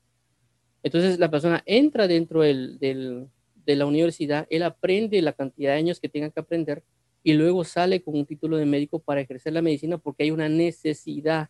[0.84, 3.28] Entonces la persona entra dentro del, del,
[3.66, 6.84] de la universidad, él aprende la cantidad de años que tenga que aprender
[7.24, 10.50] y luego sale con un título de médico para ejercer la medicina porque hay una
[10.50, 11.50] necesidad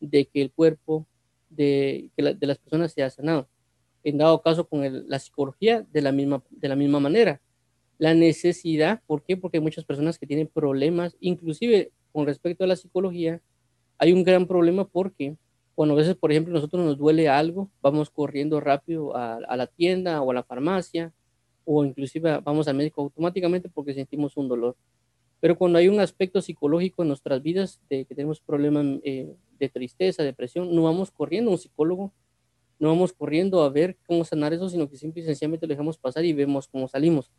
[0.00, 1.06] de que el cuerpo
[1.48, 3.48] de, que las personas sea sanado.
[4.02, 7.40] En dado caso con la psicología, de la, misma, de la misma manera.
[7.96, 9.36] La necesidad, ¿por qué?
[9.36, 13.40] Porque hay muchas personas que tienen problemas, inclusive con respecto a la psicología,
[13.96, 15.36] hay un gran problema porque
[15.74, 19.66] cuando a veces, por ejemplo, nosotros nos duele algo, vamos corriendo rápido a, a la
[19.66, 21.12] tienda o a la farmacia,
[21.64, 24.76] o inclusive vamos al médico automáticamente porque sentimos un dolor.
[25.44, 29.68] Pero cuando hay un aspecto psicológico en nuestras vidas, de que tenemos problemas eh, de
[29.68, 32.14] tristeza, depresión, no vamos corriendo a un psicólogo,
[32.78, 35.98] no vamos corriendo a ver cómo sanar eso, sino que simple y sencillamente lo dejamos
[35.98, 37.30] pasar y vemos cómo salimos.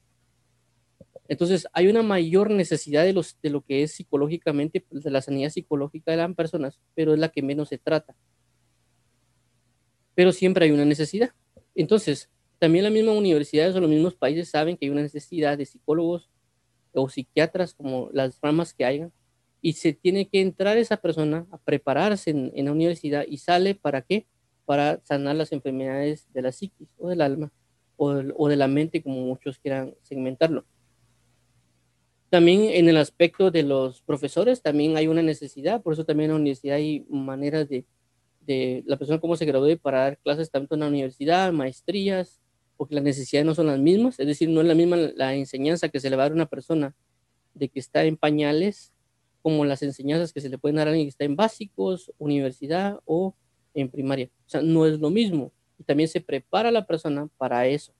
[1.28, 5.24] Entonces, hay una mayor necesidad de, los, de lo que es psicológicamente, pues, de la
[5.24, 8.16] sanidad psicológica de las personas, pero es la que menos se trata.
[10.14, 11.32] Pero siempre hay una necesidad.
[11.74, 15.66] Entonces, también las mismas universidades o los mismos países saben que hay una necesidad de
[15.66, 16.30] psicólogos
[16.96, 19.12] o psiquiatras, como las ramas que hayan,
[19.62, 23.76] y se tiene que entrar esa persona a prepararse en, en la universidad y sale
[23.76, 24.28] para qué?
[24.66, 27.52] Para sanar las enfermedades de la psiquis o del alma
[27.98, 30.66] o, o de la mente, como muchos quieran segmentarlo.
[32.30, 36.36] También en el aspecto de los profesores, también hay una necesidad, por eso también en
[36.36, 37.86] la universidad hay maneras de,
[38.42, 42.42] de la persona cómo se gradúe para dar clases tanto en la universidad, maestrías,
[42.78, 45.90] porque las necesidades no son las mismas, es decir, no es la misma la enseñanza
[45.90, 46.96] que se le va a dar a una persona
[47.54, 48.94] de que está en pañales
[49.42, 53.00] como las enseñanzas que se le pueden dar a alguien que está en básicos, universidad
[53.06, 53.36] o
[53.76, 54.30] en primaria.
[54.48, 55.52] O sea, no es lo mismo.
[55.78, 57.94] Y también se prepara la persona para eso.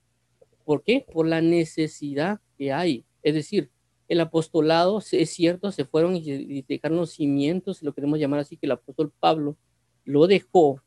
[0.64, 1.06] ¿Por qué?
[1.12, 3.04] Por la necesidad que hay.
[3.22, 3.70] Es decir,
[4.08, 8.66] el apostolado, es cierto, se fueron y dejaron los cimientos, lo queremos llamar así, que
[8.66, 9.56] el apóstol Pablo
[10.04, 10.82] lo dejó,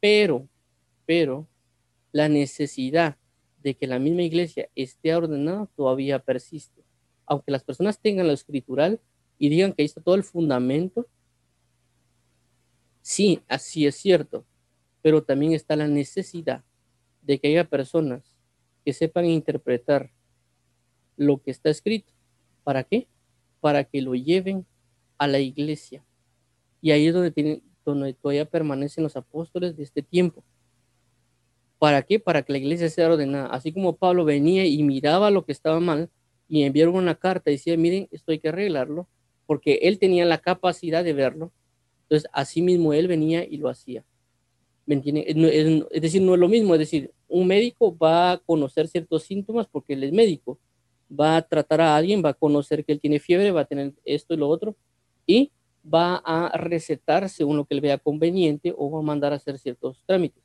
[0.00, 0.48] pero,
[1.06, 1.48] pero,
[2.12, 3.16] la necesidad
[3.62, 6.82] de que la misma iglesia esté ordenada todavía persiste.
[7.26, 9.00] Aunque las personas tengan lo escritural
[9.38, 11.06] y digan que ahí está todo el fundamento,
[13.00, 14.44] sí, así es cierto,
[15.00, 16.64] pero también está la necesidad
[17.22, 18.36] de que haya personas
[18.84, 20.10] que sepan interpretar
[21.16, 22.12] lo que está escrito.
[22.64, 23.06] ¿Para qué?
[23.60, 24.66] Para que lo lleven
[25.18, 26.04] a la iglesia.
[26.80, 30.42] Y ahí es donde, tienen, donde todavía permanecen los apóstoles de este tiempo.
[31.82, 32.20] ¿Para qué?
[32.20, 33.48] Para que la iglesia sea ordenada.
[33.48, 36.10] Así como Pablo venía y miraba lo que estaba mal
[36.48, 39.08] y enviaron una carta y decía, miren, esto hay que arreglarlo,
[39.46, 41.50] porque él tenía la capacidad de verlo.
[42.02, 44.04] Entonces, así mismo él venía y lo hacía.
[44.86, 45.24] ¿Me entienden?
[45.26, 46.72] Es, decir, no es lo mismo.
[46.76, 50.60] Es decir, un médico va a conocer ciertos síntomas porque él es médico.
[51.10, 53.92] Va a tratar a alguien, va a conocer que él tiene fiebre, va a tener
[54.04, 54.76] esto y lo otro,
[55.26, 55.50] y
[55.92, 59.58] va a recetar según lo que él vea conveniente o va a mandar a hacer
[59.58, 60.41] ciertos trámites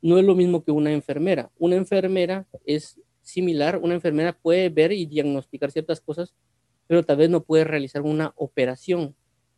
[0.00, 1.50] no es lo mismo que una enfermera.
[1.58, 6.34] Una enfermera es similar, una enfermera puede ver y diagnosticar ciertas cosas,
[6.86, 9.14] pero tal vez no puede realizar una operación.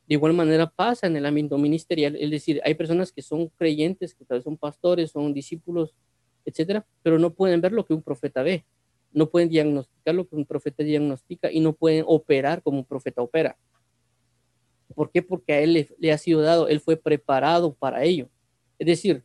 [0.08, 4.14] De igual manera pasa en el ámbito ministerial, es decir, hay personas que son creyentes,
[4.14, 5.94] que tal vez son pastores, son discípulos,
[6.44, 8.64] etcétera, pero no pueden ver lo que un profeta ve,
[9.12, 13.22] no pueden diagnosticar lo que un profeta diagnostica y no pueden operar como un profeta
[13.22, 13.56] opera.
[14.94, 15.22] ¿Por qué?
[15.22, 18.28] Porque a él le, ha sido dado, él fue preparado para ello.
[18.78, 19.22] Es decir,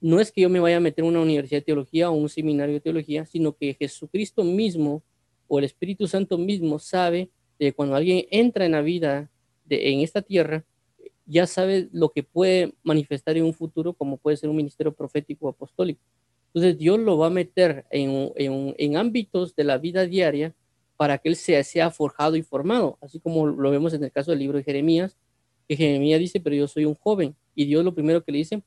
[0.00, 2.28] no es que yo me vaya a meter en una universidad de teología o un
[2.28, 5.02] seminario de teología, sino que Jesucristo mismo
[5.46, 9.30] o el Espíritu Santo mismo sabe que cuando alguien entra en la vida
[9.64, 10.64] de, en esta tierra,
[11.26, 15.46] ya sabe lo que puede manifestar en un futuro, como puede ser un ministerio profético
[15.46, 16.00] o apostólico.
[16.46, 20.54] Entonces Dios lo va a meter en, en, en ámbitos de la vida diaria
[20.96, 24.32] para que él sea, sea forjado y formado, así como lo vemos en el caso
[24.32, 25.16] del libro de Jeremías,
[25.68, 28.62] que Jeremías dice, pero yo soy un joven, y Dios lo primero que le dice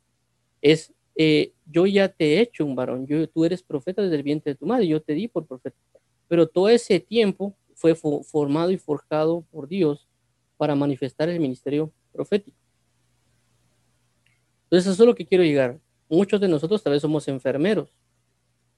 [0.62, 4.24] es, eh, yo ya te he hecho un varón, yo, tú eres profeta desde el
[4.24, 5.78] vientre de tu madre, yo te di por profeta.
[6.28, 10.08] Pero todo ese tiempo fue fo formado y forjado por Dios
[10.58, 12.58] para manifestar el ministerio profético.
[14.66, 15.80] Entonces eso es lo que quiero llegar.
[16.10, 17.94] Muchos de nosotros tal vez somos enfermeros,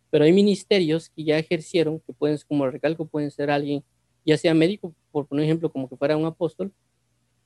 [0.09, 3.83] pero hay ministerios que ya ejercieron, que pueden, como recalco, pueden ser alguien,
[4.25, 6.73] ya sea médico, por poner ejemplo, como que fuera un apóstol,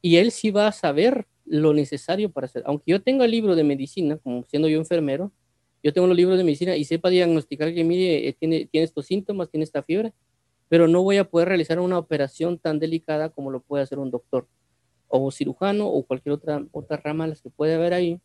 [0.02, 2.64] y él sí va a saber lo necesario para hacer.
[2.66, 5.32] Aunque yo tenga el libro de medicina, como siendo yo enfermero,
[5.84, 9.06] yo tengo los libros de medicina y sepa diagnosticar que, mire, eh, tiene, tiene estos
[9.06, 10.14] síntomas, tiene esta fiebre,
[10.68, 14.12] pero no voy a poder realizar una operación tan delicada como lo puede hacer un
[14.12, 14.48] doctor
[15.08, 18.22] o cirujano o cualquier otra, otra rama las que puede haber ahí.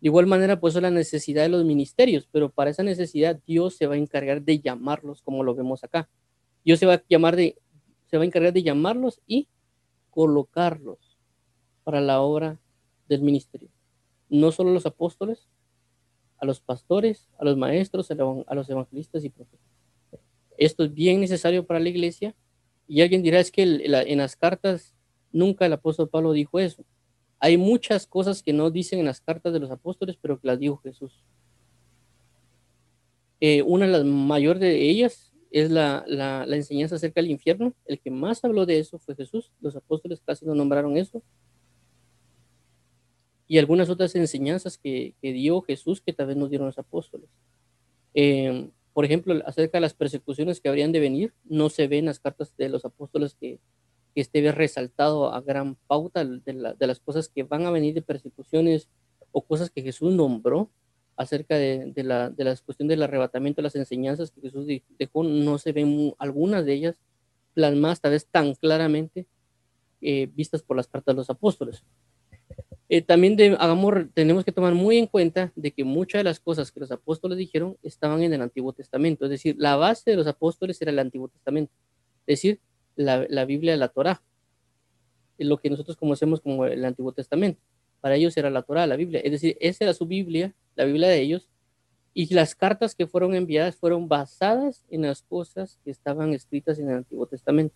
[0.00, 3.76] De igual manera, pues es la necesidad de los ministerios, pero para esa necesidad Dios
[3.76, 6.08] se va a encargar de llamarlos como lo vemos acá.
[6.64, 7.56] Dios se va a llamar de,
[8.06, 9.48] se va a encargar de llamarlos y
[10.10, 11.05] colocarlos
[11.86, 12.58] para la obra
[13.08, 13.68] del ministerio.
[14.28, 15.46] No solo los apóstoles,
[16.38, 19.64] a los pastores, a los maestros, a los evangelistas y profetas.
[20.58, 22.34] Esto es bien necesario para la iglesia.
[22.88, 24.96] Y alguien dirá, es que en las cartas
[25.30, 26.84] nunca el apóstol Pablo dijo eso.
[27.38, 30.58] Hay muchas cosas que no dicen en las cartas de los apóstoles, pero que las
[30.58, 31.24] dijo Jesús.
[33.38, 36.04] Eh, una de las mayores de ellas es la,
[36.48, 37.74] enseñanza acerca del infierno.
[37.84, 39.52] El que más habló de eso fue Jesús.
[39.60, 41.22] Los apóstoles casi no nombraron eso.
[43.48, 47.28] Y algunas otras enseñanzas que, dio Jesús que tal vez nos dieron los apóstoles.
[48.14, 52.06] Eh, por ejemplo, acerca de las persecuciones que habrían de venir, no se ve en
[52.06, 53.60] las cartas de los apóstoles que,
[54.16, 58.88] que esté resaltado a gran pauta de, las cosas que van a venir de persecuciones
[59.30, 60.70] o cosas que Jesús nombró
[61.18, 64.66] acerca de, la, de las cuestiones del arrebatamiento, las enseñanzas que Jesús
[64.98, 66.96] dejó, no se ven algunas de ellas
[67.52, 69.26] plasmadas tal vez tan claramente
[70.00, 71.84] eh, vistas por las cartas de los apóstoles.
[72.88, 73.36] Eh, también
[74.14, 77.36] tenemos que tomar muy en cuenta de que muchas de las cosas que los apóstoles
[77.36, 80.98] dijeron estaban en el Antiguo Testamento, es decir, la base de los apóstoles era el
[81.00, 81.72] Antiguo Testamento,
[82.26, 82.60] es decir,
[82.94, 84.22] la, Biblia de la Torá,
[85.38, 87.60] lo que nosotros conocemos como el Antiguo Testamento.
[88.00, 91.08] Para ellos era la Torá, la Biblia, es decir, esa era su Biblia, la Biblia
[91.08, 91.48] de ellos,
[92.14, 96.88] y las cartas que fueron enviadas fueron basadas en las cosas que estaban escritas en
[96.88, 97.74] el Antiguo Testamento.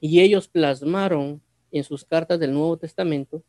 [0.00, 3.42] Y ellos plasmaron en sus cartas del Nuevo Testamento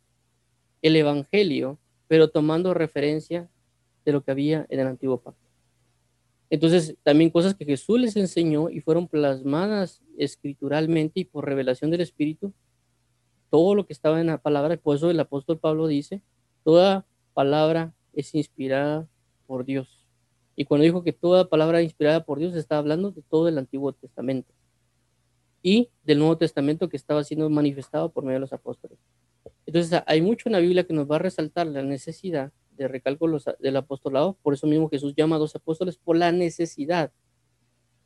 [0.82, 1.77] el Evangelio,
[2.08, 3.49] pero tomando referencia
[4.05, 5.47] de lo que había en el Antiguo Pacto.
[6.49, 12.01] Entonces, también cosas que Jesús les enseñó y fueron plasmadas escrituralmente y por revelación del
[12.01, 12.53] Espíritu,
[13.51, 16.21] todo lo que estaba en la palabra, por eso el apóstol Pablo dice,
[16.63, 19.08] toda palabra es inspirada
[19.45, 20.08] por Dios.
[20.55, 23.93] Y cuando dijo que toda palabra inspirada por Dios, está hablando de todo el Antiguo
[23.93, 24.53] Testamento
[25.61, 28.97] y del Nuevo Testamento que estaba siendo manifestado por medio de los apóstoles.
[29.65, 33.27] Entonces hay mucho en la Biblia que nos va a resaltar la necesidad de recalco
[33.59, 37.11] del apostolado, por eso mismo Jesús llama a dos apóstoles por la necesidad.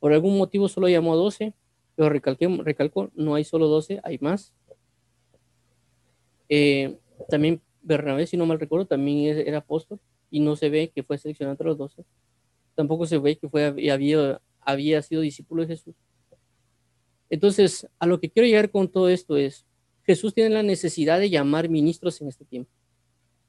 [0.00, 1.54] Por algún motivo solo llamó a doce,
[1.94, 4.52] pero recalqué, recalco, no hay solo doce, hay más.
[6.48, 11.02] Eh, también Bernabé, si no mal recuerdo, también era apóstol y no se ve que
[11.02, 12.04] fue seleccionado entre los doce.
[12.74, 15.94] Tampoco se ve que fue, había, había sido discípulo de Jesús.
[17.30, 19.66] Entonces, a lo que quiero llegar con todo esto es,
[20.04, 22.70] Jesús tiene la necesidad de llamar ministros en este tiempo.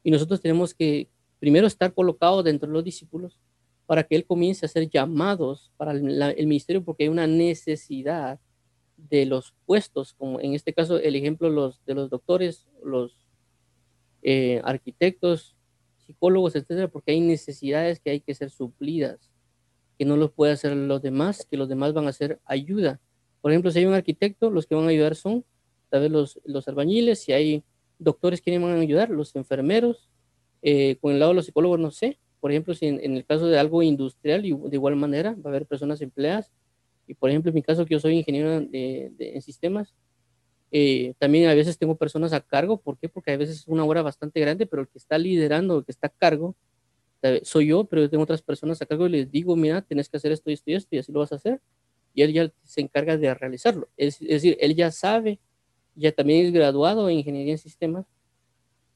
[0.04, 1.10] Y nosotros tenemos que
[1.40, 3.40] primero estar colocados dentro de los discípulos
[3.86, 8.40] para que Él comience a ser llamados para el, ministerio porque hay una necesidad
[8.98, 13.28] de los puestos, como en este caso el ejemplo los, de los doctores, los
[14.24, 15.56] eh, arquitectos,
[15.98, 19.30] psicólogos, etcétera, porque hay necesidades que hay que ser suplidas,
[20.00, 23.00] que no los puede hacer los demás, que los demás van a hacer ayuda
[23.46, 25.46] por ejemplo, si hay un arquitecto, los que van a ayudar son
[25.92, 27.64] tal vez los, los albañiles, si hay
[28.00, 29.12] doctores, que van a ayudar?
[29.12, 30.10] Los enfermeros,
[30.64, 32.18] eh, con el lado de los psicólogos, no sé.
[32.40, 35.68] Por ejemplo, si en, el caso de algo industrial, de igual manera, va a haber
[35.68, 36.52] personas empleadas.
[37.06, 39.94] Y por ejemplo, en mi caso, que yo soy ingeniero de, en sistemas,
[40.72, 42.78] eh, también a veces tengo personas a cargo.
[42.78, 43.10] ¿Por qué?
[43.10, 45.92] Porque a veces es una hora bastante grande, pero el que está liderando, el que
[45.92, 46.56] está a cargo,
[47.44, 50.18] soy yo, pero yo tengo otras personas a cargo y les digo, mira, tienes que
[50.18, 51.62] hacer esto y esto y esto, y así lo vas a hacer
[52.16, 53.88] y él ya se encarga de realizarlo.
[53.98, 55.40] Es, decir, él ya sabe,
[55.96, 58.08] ya también es graduado en ingeniería en sistemas,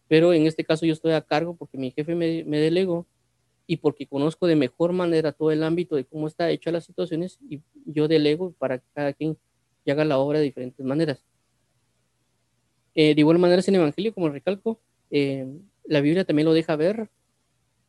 [0.07, 3.05] pero en este caso yo estoy a cargo porque mi jefe me, me delegó
[3.67, 7.37] y porque conozco de mejor manera todo el ámbito de cómo está hecha las situaciones
[7.47, 9.37] y yo delego para que cada quien
[9.91, 11.23] haga la obra de diferentes maneras.
[12.95, 14.79] Eh, de igual manera, en el Evangelio, como recalco,
[15.11, 15.47] eh,
[15.85, 17.09] la Biblia también lo deja ver.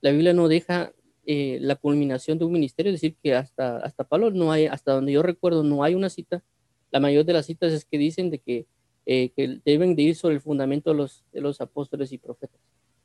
[0.01, 0.93] La Biblia no deja
[1.33, 4.95] eh, la culminación de un ministerio, es decir, que hasta, hasta Pablo no hay, hasta
[4.95, 6.43] donde yo recuerdo, no hay una cita.
[6.91, 8.67] La mayoría de las citas es que dicen de que,
[9.07, 12.61] eh, que deben de ir sobre el fundamento de los, de los apóstoles y profetas.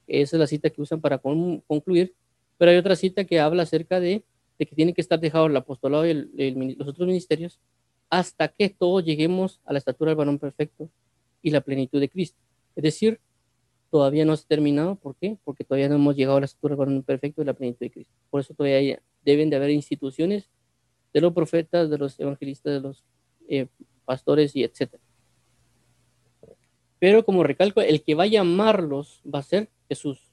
[0.08, 2.16] Esa es la cita que usan para concluir,
[2.58, 4.24] pero hay otra cita que habla acerca de,
[4.58, 7.60] de que tiene que estar dejado el apostolado y los otros ministerios
[8.10, 10.90] hasta que todos lleguemos a la estatura del varón perfecto
[11.44, 12.40] y la plenitud de Cristo.
[12.76, 13.20] Es decir,
[13.96, 14.96] todavía no se ha terminado.
[14.96, 15.38] ¿Por qué?
[15.46, 18.14] Porque todavía no hemos llegado a la estructura varón perfecto de la plenitud de Cristo.
[18.30, 20.50] Por eso todavía deben de haber instituciones
[21.14, 23.06] de los profetas, de los evangelistas, de los
[23.48, 23.68] eh,
[24.04, 25.02] pastores y etcétera.
[27.00, 30.30] Pero como recalco, el que va a llamarlos va a ser Jesús.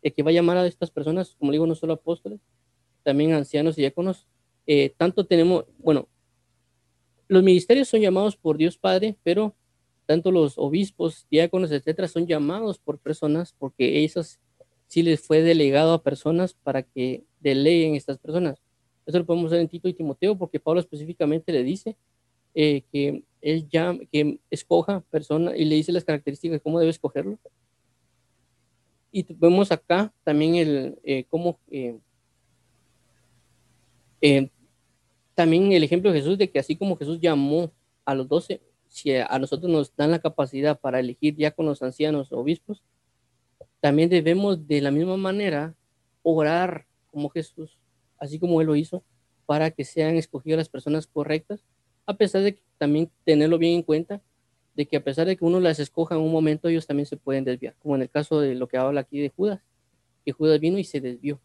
[0.00, 2.38] El que va a llamar a estas personas, como digo, no solo apóstoles,
[3.02, 4.28] también ancianos y diáconos.
[4.68, 6.06] Eh, tanto tenemos, bueno,
[7.26, 9.56] los ministerios son llamados por Dios Padre, pero
[10.06, 14.38] tanto los obispos, diáconos, etcétera, son llamados por personas porque esos
[14.86, 18.62] sí les fue delegado a personas para que deleguen estas personas.
[19.06, 21.96] Eso lo podemos ver en Tito y Timoteo porque Pablo específicamente le dice
[22.54, 26.90] eh, que él ya, que escoja persona y le dice las características de cómo debe
[26.90, 27.38] escogerlo.
[29.12, 31.98] Y vemos acá también el eh, cómo eh,
[35.34, 37.72] también el ejemplo de Jesús de que así como Jesús llamó
[38.04, 38.60] a los doce,
[38.94, 42.84] si a nosotros nos dan la capacidad para elegir ya con los ancianos obispos,
[43.80, 45.74] también debemos de la misma manera
[46.22, 47.76] orar como Jesús,
[48.18, 49.02] así como Él lo hizo,
[49.46, 51.64] para que sean escogidas las personas correctas,
[52.06, 54.22] a pesar de que también tenerlo bien en cuenta,
[54.76, 57.16] de que a pesar de que uno las escoja en un momento, ellos también se
[57.16, 59.60] pueden desviar, como en el caso de lo que habla aquí de Judas,
[60.24, 61.40] que Judas vino y se desvió,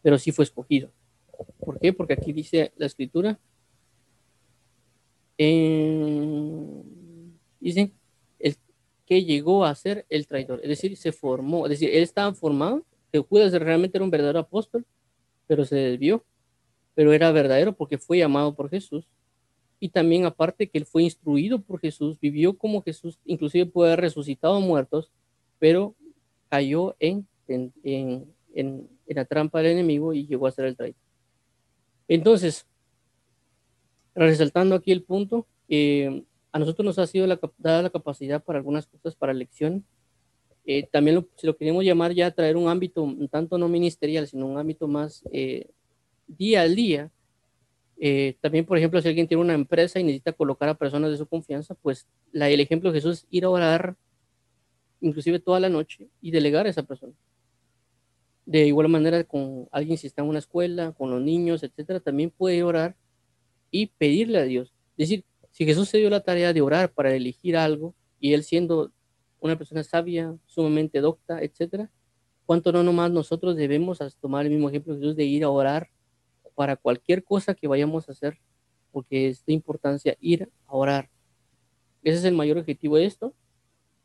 [0.00, 0.90] pero sí fue escogido.
[1.60, 1.92] ¿Por qué?
[1.92, 3.38] Porque aquí dice la escritura,
[7.60, 7.92] dice
[8.38, 8.56] el
[9.06, 12.84] que llegó a ser el traidor, es decir, se formó, es decir, él estaba formado,
[13.12, 14.84] que Judas realmente era un verdadero apóstol,
[15.46, 16.24] pero se desvió,
[16.94, 19.06] pero era verdadero porque fue llamado por Jesús.
[19.80, 24.00] Y también aparte que él fue instruido por Jesús, vivió como Jesús, inclusive puede haber
[24.00, 25.10] resucitado muertos,
[25.58, 25.94] pero
[26.48, 30.96] cayó en, en, en, en, la trampa del enemigo y llegó a ser el traidor.
[32.08, 32.66] Entonces,
[34.18, 37.26] resaltando aquí el punto, eh, a nosotros nos ha sido
[37.58, 39.84] dada la capacidad para algunas cosas, para elección.
[40.64, 44.46] Eh, también lo, si lo queremos llamar ya traer un ámbito tanto no ministerial, sino
[44.46, 45.70] un ámbito más eh,
[46.26, 47.10] día al día.
[48.00, 51.16] Eh, también, por ejemplo, si alguien tiene una empresa y necesita colocar a personas de
[51.16, 53.96] su confianza, pues la, el ejemplo de Jesús es ir a orar
[55.00, 57.12] inclusive toda la noche y delegar a esa persona.
[58.46, 62.30] De igual manera, con alguien si está en una escuela, con los niños, etcétera, también
[62.30, 62.96] puede orar
[63.70, 64.72] y pedirle a Dios.
[64.96, 68.44] Es decir, si Jesús se dio la tarea de orar para elegir algo y él
[68.44, 68.92] siendo
[69.40, 71.90] una persona sabia, sumamente docta, etcétera,
[72.46, 75.88] ¿cuánto no nomás nosotros debemos tomar el mismo ejemplo de Jesús de ir a orar
[76.54, 78.38] para cualquier cosa que vayamos a hacer?
[78.90, 81.10] Porque es de importancia ir a orar.
[82.02, 83.34] Ese es el mayor objetivo de esto.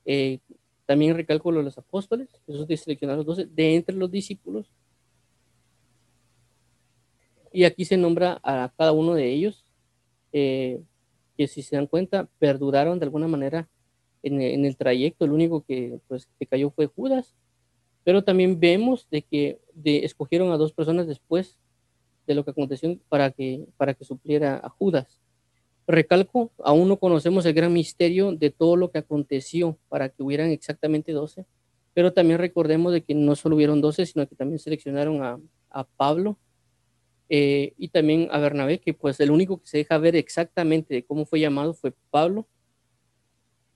[0.05, 0.39] Eh,
[0.86, 4.70] también recalco los apóstoles, Jesús de los doce de entre los discípulos.
[7.54, 9.64] Y aquí se nombra a cada uno de ellos,
[10.32, 10.82] eh,
[11.38, 13.70] que si se dan cuenta, perduraron de alguna manera
[14.24, 15.24] en, el trayecto.
[15.24, 17.36] El único que, pues, que cayó fue Judas.
[18.04, 21.60] Pero también vemos de que escogieron a dos personas después
[22.26, 25.22] de lo que aconteció para que, para que supliera a Judas.
[25.86, 30.49] Recalco, aún no conocemos el gran misterio de todo lo que aconteció para que hubieran
[30.49, 31.45] exactamente 12,
[31.93, 35.39] pero también recordemos de que no solo hubieron 12, sino que también seleccionaron a,
[35.70, 36.38] a Pablo
[37.30, 41.05] eh, y también a Bernabé, que pues el único que se deja ver exactamente de
[41.05, 42.47] cómo fue llamado fue Pablo.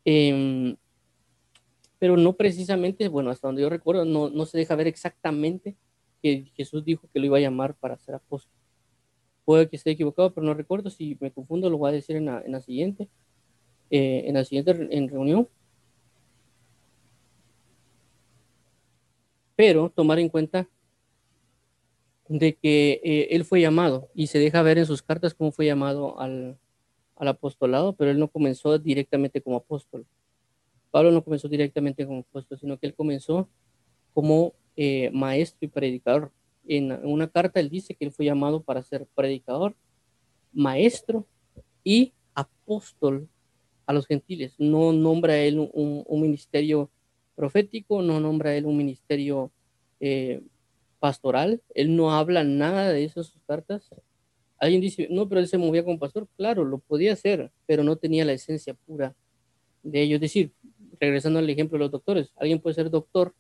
[0.05, 0.75] Eh,
[1.99, 5.75] pero no precisamente, bueno, hasta donde yo recuerdo, no, no se deja ver exactamente
[6.21, 8.53] que Jesús dijo que lo iba a llamar para ser apóstol.
[9.45, 10.89] Puede que esté equivocado, pero no recuerdo.
[10.89, 13.07] Si me confundo, lo voy a decir en la, en la siguiente,
[13.89, 15.47] eh, en la siguiente en reunión.
[19.55, 20.67] Pero tomar en cuenta
[22.29, 25.65] de que eh, él fue llamado y se deja ver en sus cartas cómo fue
[25.65, 26.57] llamado al,
[27.15, 30.05] al apostolado, pero él no comenzó directamente como apóstol.
[30.91, 33.49] Pablo no comenzó directamente como apóstol, sino que él comenzó
[34.13, 36.31] como eh, maestro y predicador
[36.67, 39.75] en una carta él dice que él fue llamado para ser predicador,
[40.53, 41.25] maestro
[41.83, 43.27] y apóstol
[43.85, 44.55] a los gentiles.
[44.57, 46.91] No nombra él un, un ministerio
[47.35, 49.51] profético, no nombra él un ministerio
[49.99, 50.41] eh,
[50.99, 53.89] pastoral, él no habla nada de esas cartas.
[54.59, 56.27] Alguien dice, no, pero él se movía como pastor.
[56.35, 59.15] Claro, lo podía hacer, pero no tenía la esencia pura
[59.83, 60.15] de ello.
[60.15, 60.51] Es decir,
[60.99, 63.33] regresando al ejemplo de los doctores, alguien puede ser doctor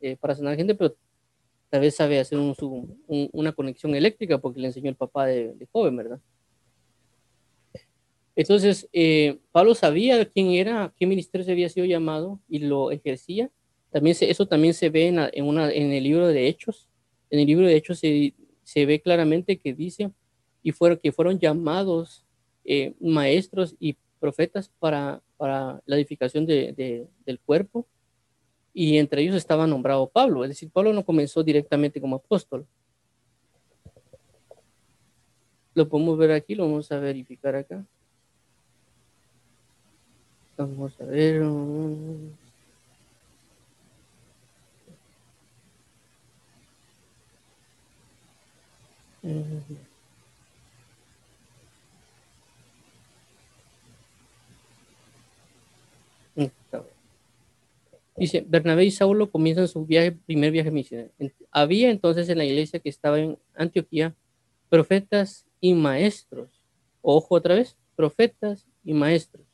[0.00, 0.96] eh, para sanar gente, pero
[1.70, 2.54] tal vez sabe hacer un,
[3.06, 6.20] un, una conexión eléctrica porque le enseñó el papá de, joven, ¿verdad?
[8.36, 13.50] Entonces, eh, Pablo sabía quién era, qué ministerio se había sido llamado y lo ejercía.
[13.90, 16.88] También se, eso también se ve en, en, en, el libro de Hechos.
[17.34, 18.32] En el libro de Hechos se,
[18.62, 20.12] se ve claramente que dice
[20.62, 22.24] y fueron, que fueron llamados
[22.64, 27.88] eh, maestros y profetas para, para la edificación de, de, del cuerpo
[28.72, 32.68] y entre ellos estaba nombrado Pablo, es decir, Pablo no comenzó directamente como apóstol.
[35.74, 37.84] Lo podemos ver aquí, lo vamos a verificar acá.
[40.56, 41.42] Vamos a ver.
[58.16, 61.10] Dice, Bernabé y Saulo comienzan su viaje, primer viaje misionero.
[61.50, 64.14] Había entonces en la iglesia que estaba en Antioquía
[64.68, 66.48] profetas y maestros.
[67.02, 69.46] Ojo otra vez, profetas y maestros.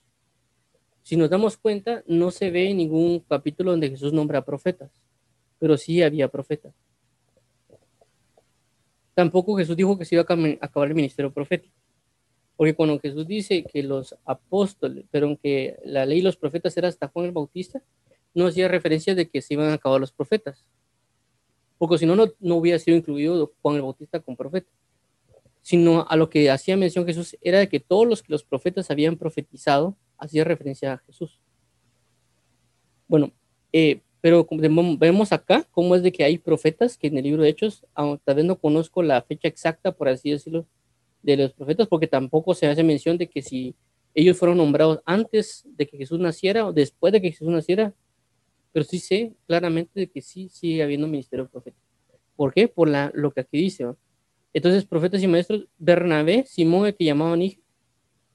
[1.02, 4.90] Si nos damos cuenta, no se ve ningún capítulo donde Jesús nombra profetas,
[5.58, 6.74] pero sí había profetas.
[9.20, 11.74] Tampoco Jesús dijo que se iba a acabar el ministerio profético.
[12.56, 16.88] Porque cuando Jesús dice que los apóstoles, pero aunque la ley y los profetas era
[16.88, 17.82] hasta Juan el Bautista,
[18.32, 20.64] no hacía referencia de que se iban a acabar los profetas.
[21.76, 24.70] Porque si no, no hubiera sido incluido Juan el Bautista como profeta.
[25.60, 28.90] Sino a lo que hacía mención Jesús era de que todos los que los profetas
[28.90, 31.38] habían profetizado hacía referencia a Jesús.
[33.06, 33.32] Bueno,
[33.70, 34.46] eh, pero
[34.98, 38.34] vemos acá cómo es de que hay profetas que en el libro de Hechos, tal
[38.34, 40.66] vez no conozco la fecha exacta, por así decirlo,
[41.22, 43.74] de los profetas, porque tampoco se hace mención de que si
[44.14, 47.94] ellos fueron nombrados antes de que Jesús naciera o después de que Jesús naciera,
[48.72, 51.84] pero sí sé claramente de que sí sigue habiendo ministerio profético.
[52.36, 52.68] ¿Por qué?
[52.68, 53.86] Por lo que aquí dice.
[54.52, 57.42] Entonces, profetas y maestros, Bernabé, Simón, que llamaban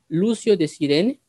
[0.08, 1.20] Lucio de Sirene,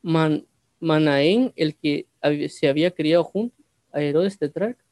[0.00, 0.46] Man,
[0.82, 2.08] Manaén, el que
[2.48, 3.56] se había criado junto
[3.92, 4.84] a Herodes Tetrarca,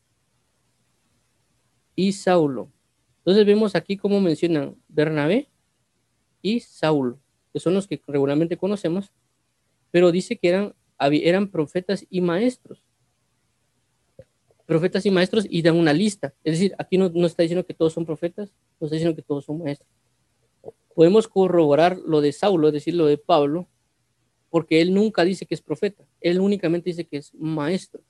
[1.96, 2.70] y Saulo.
[3.18, 5.48] Entonces vemos aquí cómo mencionan Bernabé
[6.40, 7.18] y Saulo,
[7.52, 9.10] que son los que regularmente conocemos,
[9.90, 12.84] pero dice que eran, eran profetas y maestros.
[14.64, 16.32] Profetas y maestros y dan una lista.
[16.44, 19.22] Es decir, aquí no, no está diciendo que todos son profetas, no está diciendo que
[19.22, 19.90] todos son maestros.
[20.94, 23.66] Podemos corroborar lo de Saulo, es decir, lo de Pablo,
[24.50, 28.02] porque él nunca dice que es profeta, él únicamente dice que es maestro.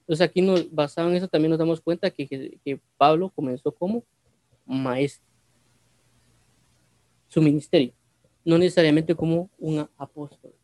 [0.00, 4.04] Entonces aquí nos, basado en eso también nos damos cuenta que, que, Pablo comenzó como
[4.64, 5.26] maestro,
[7.28, 7.92] su ministerio,
[8.44, 10.54] no necesariamente como un apóstol.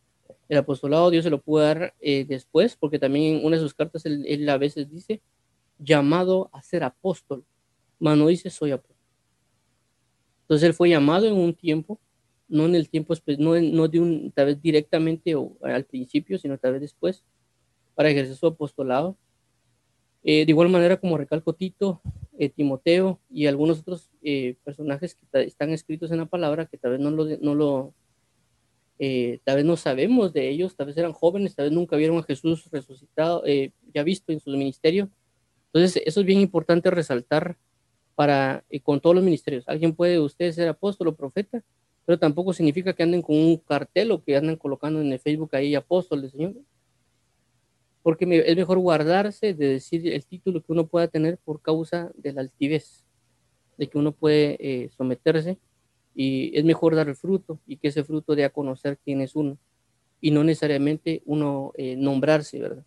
[0.47, 3.73] El apostolado Dios se lo puede dar eh, después, porque también en una de sus
[3.73, 5.21] cartas él, él, a veces dice,
[5.79, 7.43] llamado a ser apóstol,
[7.99, 8.95] mas no dice soy apóstol.
[10.43, 11.99] Entonces él fue llamado en un tiempo
[12.51, 16.57] no en el tiempo, no, no de un, tal vez directamente o al principio, sino
[16.57, 17.23] tal vez después,
[17.95, 19.17] para ejercer su apostolado.
[20.23, 22.01] Eh, de igual manera, como recalco Tito,
[22.37, 26.91] eh, Timoteo y algunos otros eh, personajes que están escritos en la palabra, que tal
[26.91, 27.93] vez no lo, no lo
[29.43, 32.23] tal vez no sabemos de ellos, tal vez eran jóvenes, tal vez nunca vieron a
[32.23, 33.43] Jesús resucitado,
[33.91, 35.09] ya visto en su ministerio.
[35.73, 37.57] Entonces, eso es bien importante resaltar
[38.13, 39.67] para, con todos los ministerios.
[39.67, 41.63] Alguien puede usted ser apóstol o profeta,
[42.05, 45.55] pero tampoco significa que anden con un cartel o que anden colocando en el Facebook
[45.55, 46.55] ahí apóstoles, Señor.
[48.03, 52.33] Porque es mejor guardarse de decir el título que uno pueda tener por causa de
[52.33, 53.05] la altivez,
[53.77, 55.59] de que uno puede eh, someterse
[56.15, 59.35] y es mejor dar el fruto y que ese fruto dé a conocer quién es
[59.35, 59.57] uno
[60.19, 62.85] y no necesariamente uno eh, nombrarse, ¿verdad?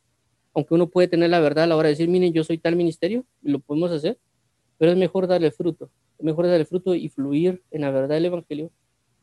[0.53, 2.77] Aunque uno puede tener la verdad a la hora de decir, miren, yo soy tal
[2.77, 4.19] ministerio, y lo podemos hacer,
[4.79, 8.27] pero es mejor darle fruto, es mejor darle fruto y fluir en la verdad del
[8.27, 8.71] Evangelio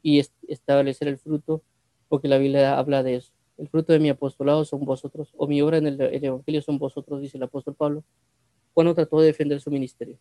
[0.01, 1.63] y establecer el fruto,
[2.09, 3.31] porque la Biblia habla de eso.
[3.57, 7.21] El fruto de mi apostolado son vosotros, o mi obra en el, Evangelio son vosotros,
[7.21, 8.03] dice el apóstol Pablo,
[8.73, 10.17] cuando trató de defender su ministerio.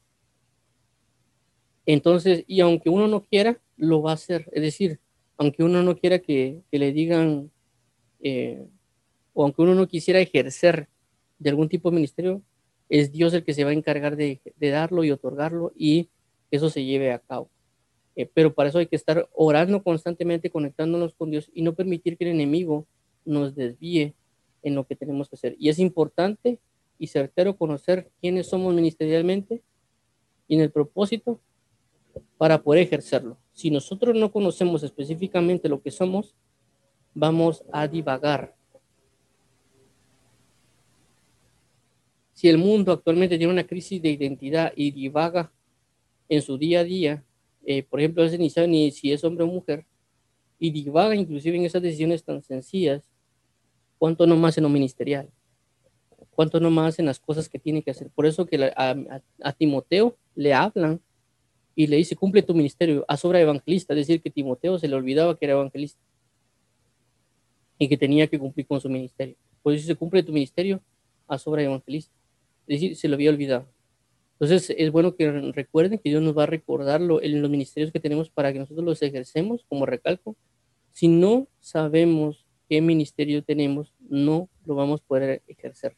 [1.87, 4.49] Entonces, y aunque uno no quiera, lo va a hacer.
[4.53, 5.01] Es decir,
[5.39, 7.51] aunque uno no quiera que, le digan,
[8.21, 8.67] eh,
[9.33, 10.89] o aunque uno no quisiera ejercer
[11.39, 12.43] de algún tipo de ministerio,
[12.91, 16.11] es Dios el que se va a encargar de, de darlo y otorgarlo y
[16.51, 17.49] eso se lleve a cabo.
[18.17, 22.17] Eh, pero para eso hay que estar orando constantemente, conectándonos con Dios y no permitir
[22.17, 22.87] que el enemigo
[23.25, 24.15] nos desvíe
[24.63, 25.57] en lo que tenemos que hacer.
[25.59, 26.59] Y es importante
[26.99, 29.63] y certero conocer quiénes somos ministerialmente
[30.49, 31.41] y en el propósito
[32.37, 33.39] para poder ejercerlo.
[33.53, 36.35] Si nosotros no conocemos específicamente lo que somos,
[37.15, 38.55] vamos a divagar.
[42.33, 45.53] Si el mundo actualmente tiene una crisis de identidad y divaga
[46.29, 47.25] en su día a día,
[47.65, 49.87] eh, por ejemplo, a veces ni sabe ni si es hombre o mujer,
[50.59, 53.11] y divaga inclusive en esas decisiones tan sencillas,
[53.99, 55.31] cuánto no más en lo ministerial,
[56.31, 58.11] cuánto no más en las cosas que tiene que hacer.
[58.11, 61.01] Por eso que a, Timoteo le hablan
[61.75, 64.95] y le dice, cumple tu ministerio, a obra evangelista, es decir, que Timoteo se le
[64.95, 66.01] olvidaba que era evangelista
[67.79, 69.37] y que tenía que cumplir con su ministerio.
[69.63, 70.83] Por eso se cumple tu ministerio,
[71.27, 72.13] a obra evangelista.
[72.67, 73.67] Es decir, se lo había olvidado.
[74.41, 78.01] Entonces es bueno que recuerden que Dios nos va a recordarlo en los ministerios que
[78.01, 80.35] tenemos para que nosotros los ejercemos, como recalco.
[80.93, 85.95] Si no sabemos qué ministerio tenemos, no lo vamos a poder ejercer.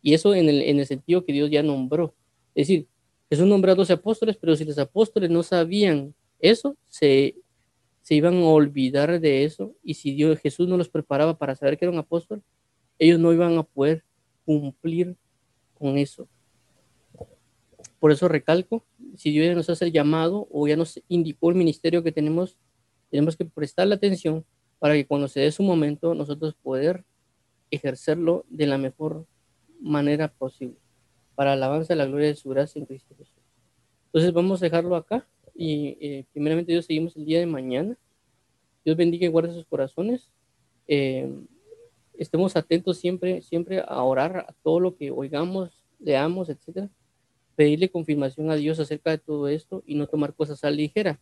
[0.00, 2.14] Y eso en el, en sentido que Dios ya nombró.
[2.54, 2.88] Es decir,
[3.28, 7.36] Jesús nombró a 12 apóstoles, pero si los apóstoles no sabían eso, se,
[8.00, 9.76] se iban a olvidar de eso.
[9.84, 12.42] Y si Dios, Jesús no los preparaba para saber que era un apóstol,
[12.98, 14.04] ellos no iban a poder
[14.46, 15.16] cumplir
[15.74, 16.26] con eso.
[18.00, 18.82] Por eso recalco,
[19.16, 22.56] si Dios ya nos hace el llamado o ya nos indicó el ministerio que tenemos,
[23.10, 24.44] Tenemos que prestarle atención
[24.78, 27.04] para que cuando se dé su momento nosotros poder
[27.70, 29.26] ejercerlo de la mejor
[29.80, 30.76] manera posible
[31.34, 33.42] para alabanza de la gloria de su gracia en Cristo Jesús.
[34.06, 37.98] Entonces vamos a dejarlo acá y eh, primeramente Dios seguimos el día de mañana.
[38.84, 40.30] Dios bendiga y guarde sus corazones.
[40.86, 41.28] Eh,
[42.14, 46.88] estemos atentos siempre, siempre a orar a todo lo que oigamos, leamos, etcétera.
[47.56, 51.20] Pedirle confirmación a Dios acerca de todo esto y no tomar cosas a la ligera.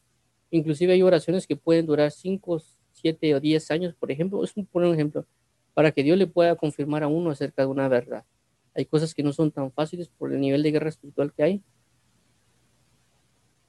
[0.51, 2.63] Inclusive hay oraciones que pueden durar 5,
[2.93, 4.43] 7 o 10 años, por ejemplo.
[4.45, 5.27] Es un, por ejemplo,
[5.75, 8.25] para que Dios le pueda confirmar a uno acerca de una verdad.
[8.75, 11.63] Hay cosas que no son tan fáciles por el nivel de guerra espiritual que hay,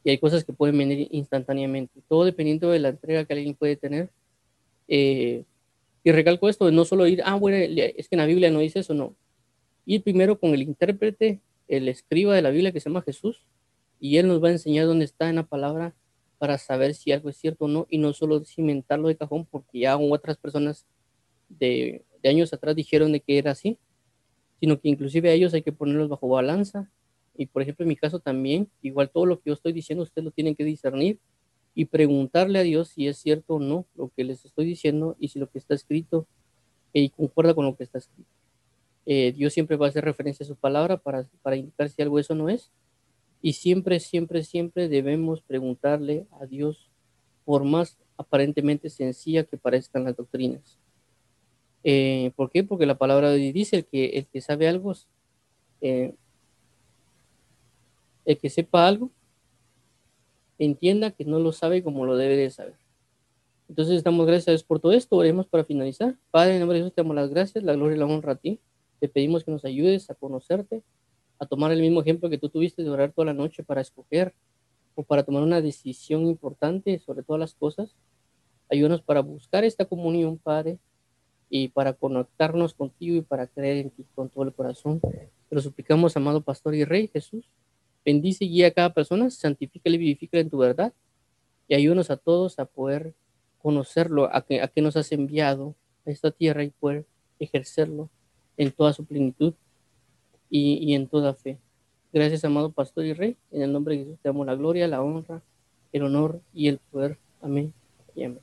[0.04, 3.76] y hay cosas que pueden venir instantáneamente, todo dependiendo de la entrega que alguien puede
[3.76, 4.10] tener.
[4.88, 5.44] Eh,
[6.04, 8.80] y recalco esto, no solo ir, ah, bueno, es que en la Biblia no dice
[8.80, 9.16] eso, no.
[9.86, 13.46] Ir primero con el intérprete, el escriba de la Biblia que se llama Jesús,
[14.00, 15.96] y él nos va a enseñar dónde está en la palabra
[16.38, 19.80] para saber si algo es cierto o no, y no solo cimentarlo de cajón, porque
[19.80, 20.86] ya otras personas
[21.48, 23.78] de, de años atrás dijeron de que era así,
[24.60, 26.92] sino que inclusive a ellos hay que ponerlos bajo balanza
[27.40, 30.26] y por ejemplo, en mi caso también, igual todo lo que yo estoy diciendo, ustedes
[30.26, 31.20] lo tienen que discernir
[31.74, 35.30] y preguntarle a Dios si es cierto o no lo que les estoy diciendo y
[35.30, 36.28] si lo que está escrito
[37.16, 38.30] concuerda con lo que está escrito.
[39.12, 42.20] Eh, Dios siempre va a hacer referencia a su palabra para, para indicar si algo
[42.20, 42.70] eso no es.
[43.42, 46.92] Y siempre, siempre, siempre debemos preguntarle a Dios
[47.44, 50.78] por más aparentemente sencilla que parezcan las doctrinas.
[51.84, 52.64] Eh, ¿Por qué?
[52.64, 54.94] Porque la palabra dice que el que sabe algo
[55.82, 56.14] eh,
[58.26, 59.10] el que sepa algo,
[60.60, 62.76] entienda que no lo sabe como lo debe de saber.
[63.70, 65.16] Entonces estamos gracias a Dios por todo esto.
[65.16, 66.16] Oremos para finalizar.
[66.30, 68.36] Padre, en nombre de Jesús te damos las gracias, la gloria y la honra a
[68.36, 68.60] ti.
[69.00, 70.84] Te pedimos que nos ayudes a conocerte,
[71.40, 74.34] a tomar el mismo ejemplo que tú tuviste de orar toda la noche para escoger
[74.96, 77.96] o para tomar una decisión importante sobre todas las cosas.
[78.70, 80.78] Ayúdanos para buscar esta comunión, Padre,
[81.50, 85.00] y para conectarnos contigo y para creer en ti con todo el corazón.
[85.00, 87.50] Te lo suplicamos, amado Pastor y Rey Jesús.
[88.06, 90.94] Bendice y guía a cada persona, santifica y vivifica en tu verdad
[91.68, 93.14] y ayúdanos a todos a poder
[93.62, 95.76] conocerlo, a que, a que nos has enviado
[96.06, 97.06] a esta tierra y poder
[97.40, 98.10] ejercerlo
[98.60, 99.54] en toda su plenitud
[100.50, 101.58] y, y en toda fe.
[102.12, 103.38] Gracias, amado Pastor y Rey.
[103.52, 105.42] En el nombre de Jesús te damos la gloria, la honra,
[105.94, 107.18] el honor y el poder.
[107.42, 107.74] Amén
[108.16, 108.42] y amén.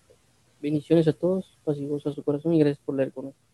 [0.62, 3.45] Bendiciones a todos, paz y a su corazón y gracias por leer con nosotros.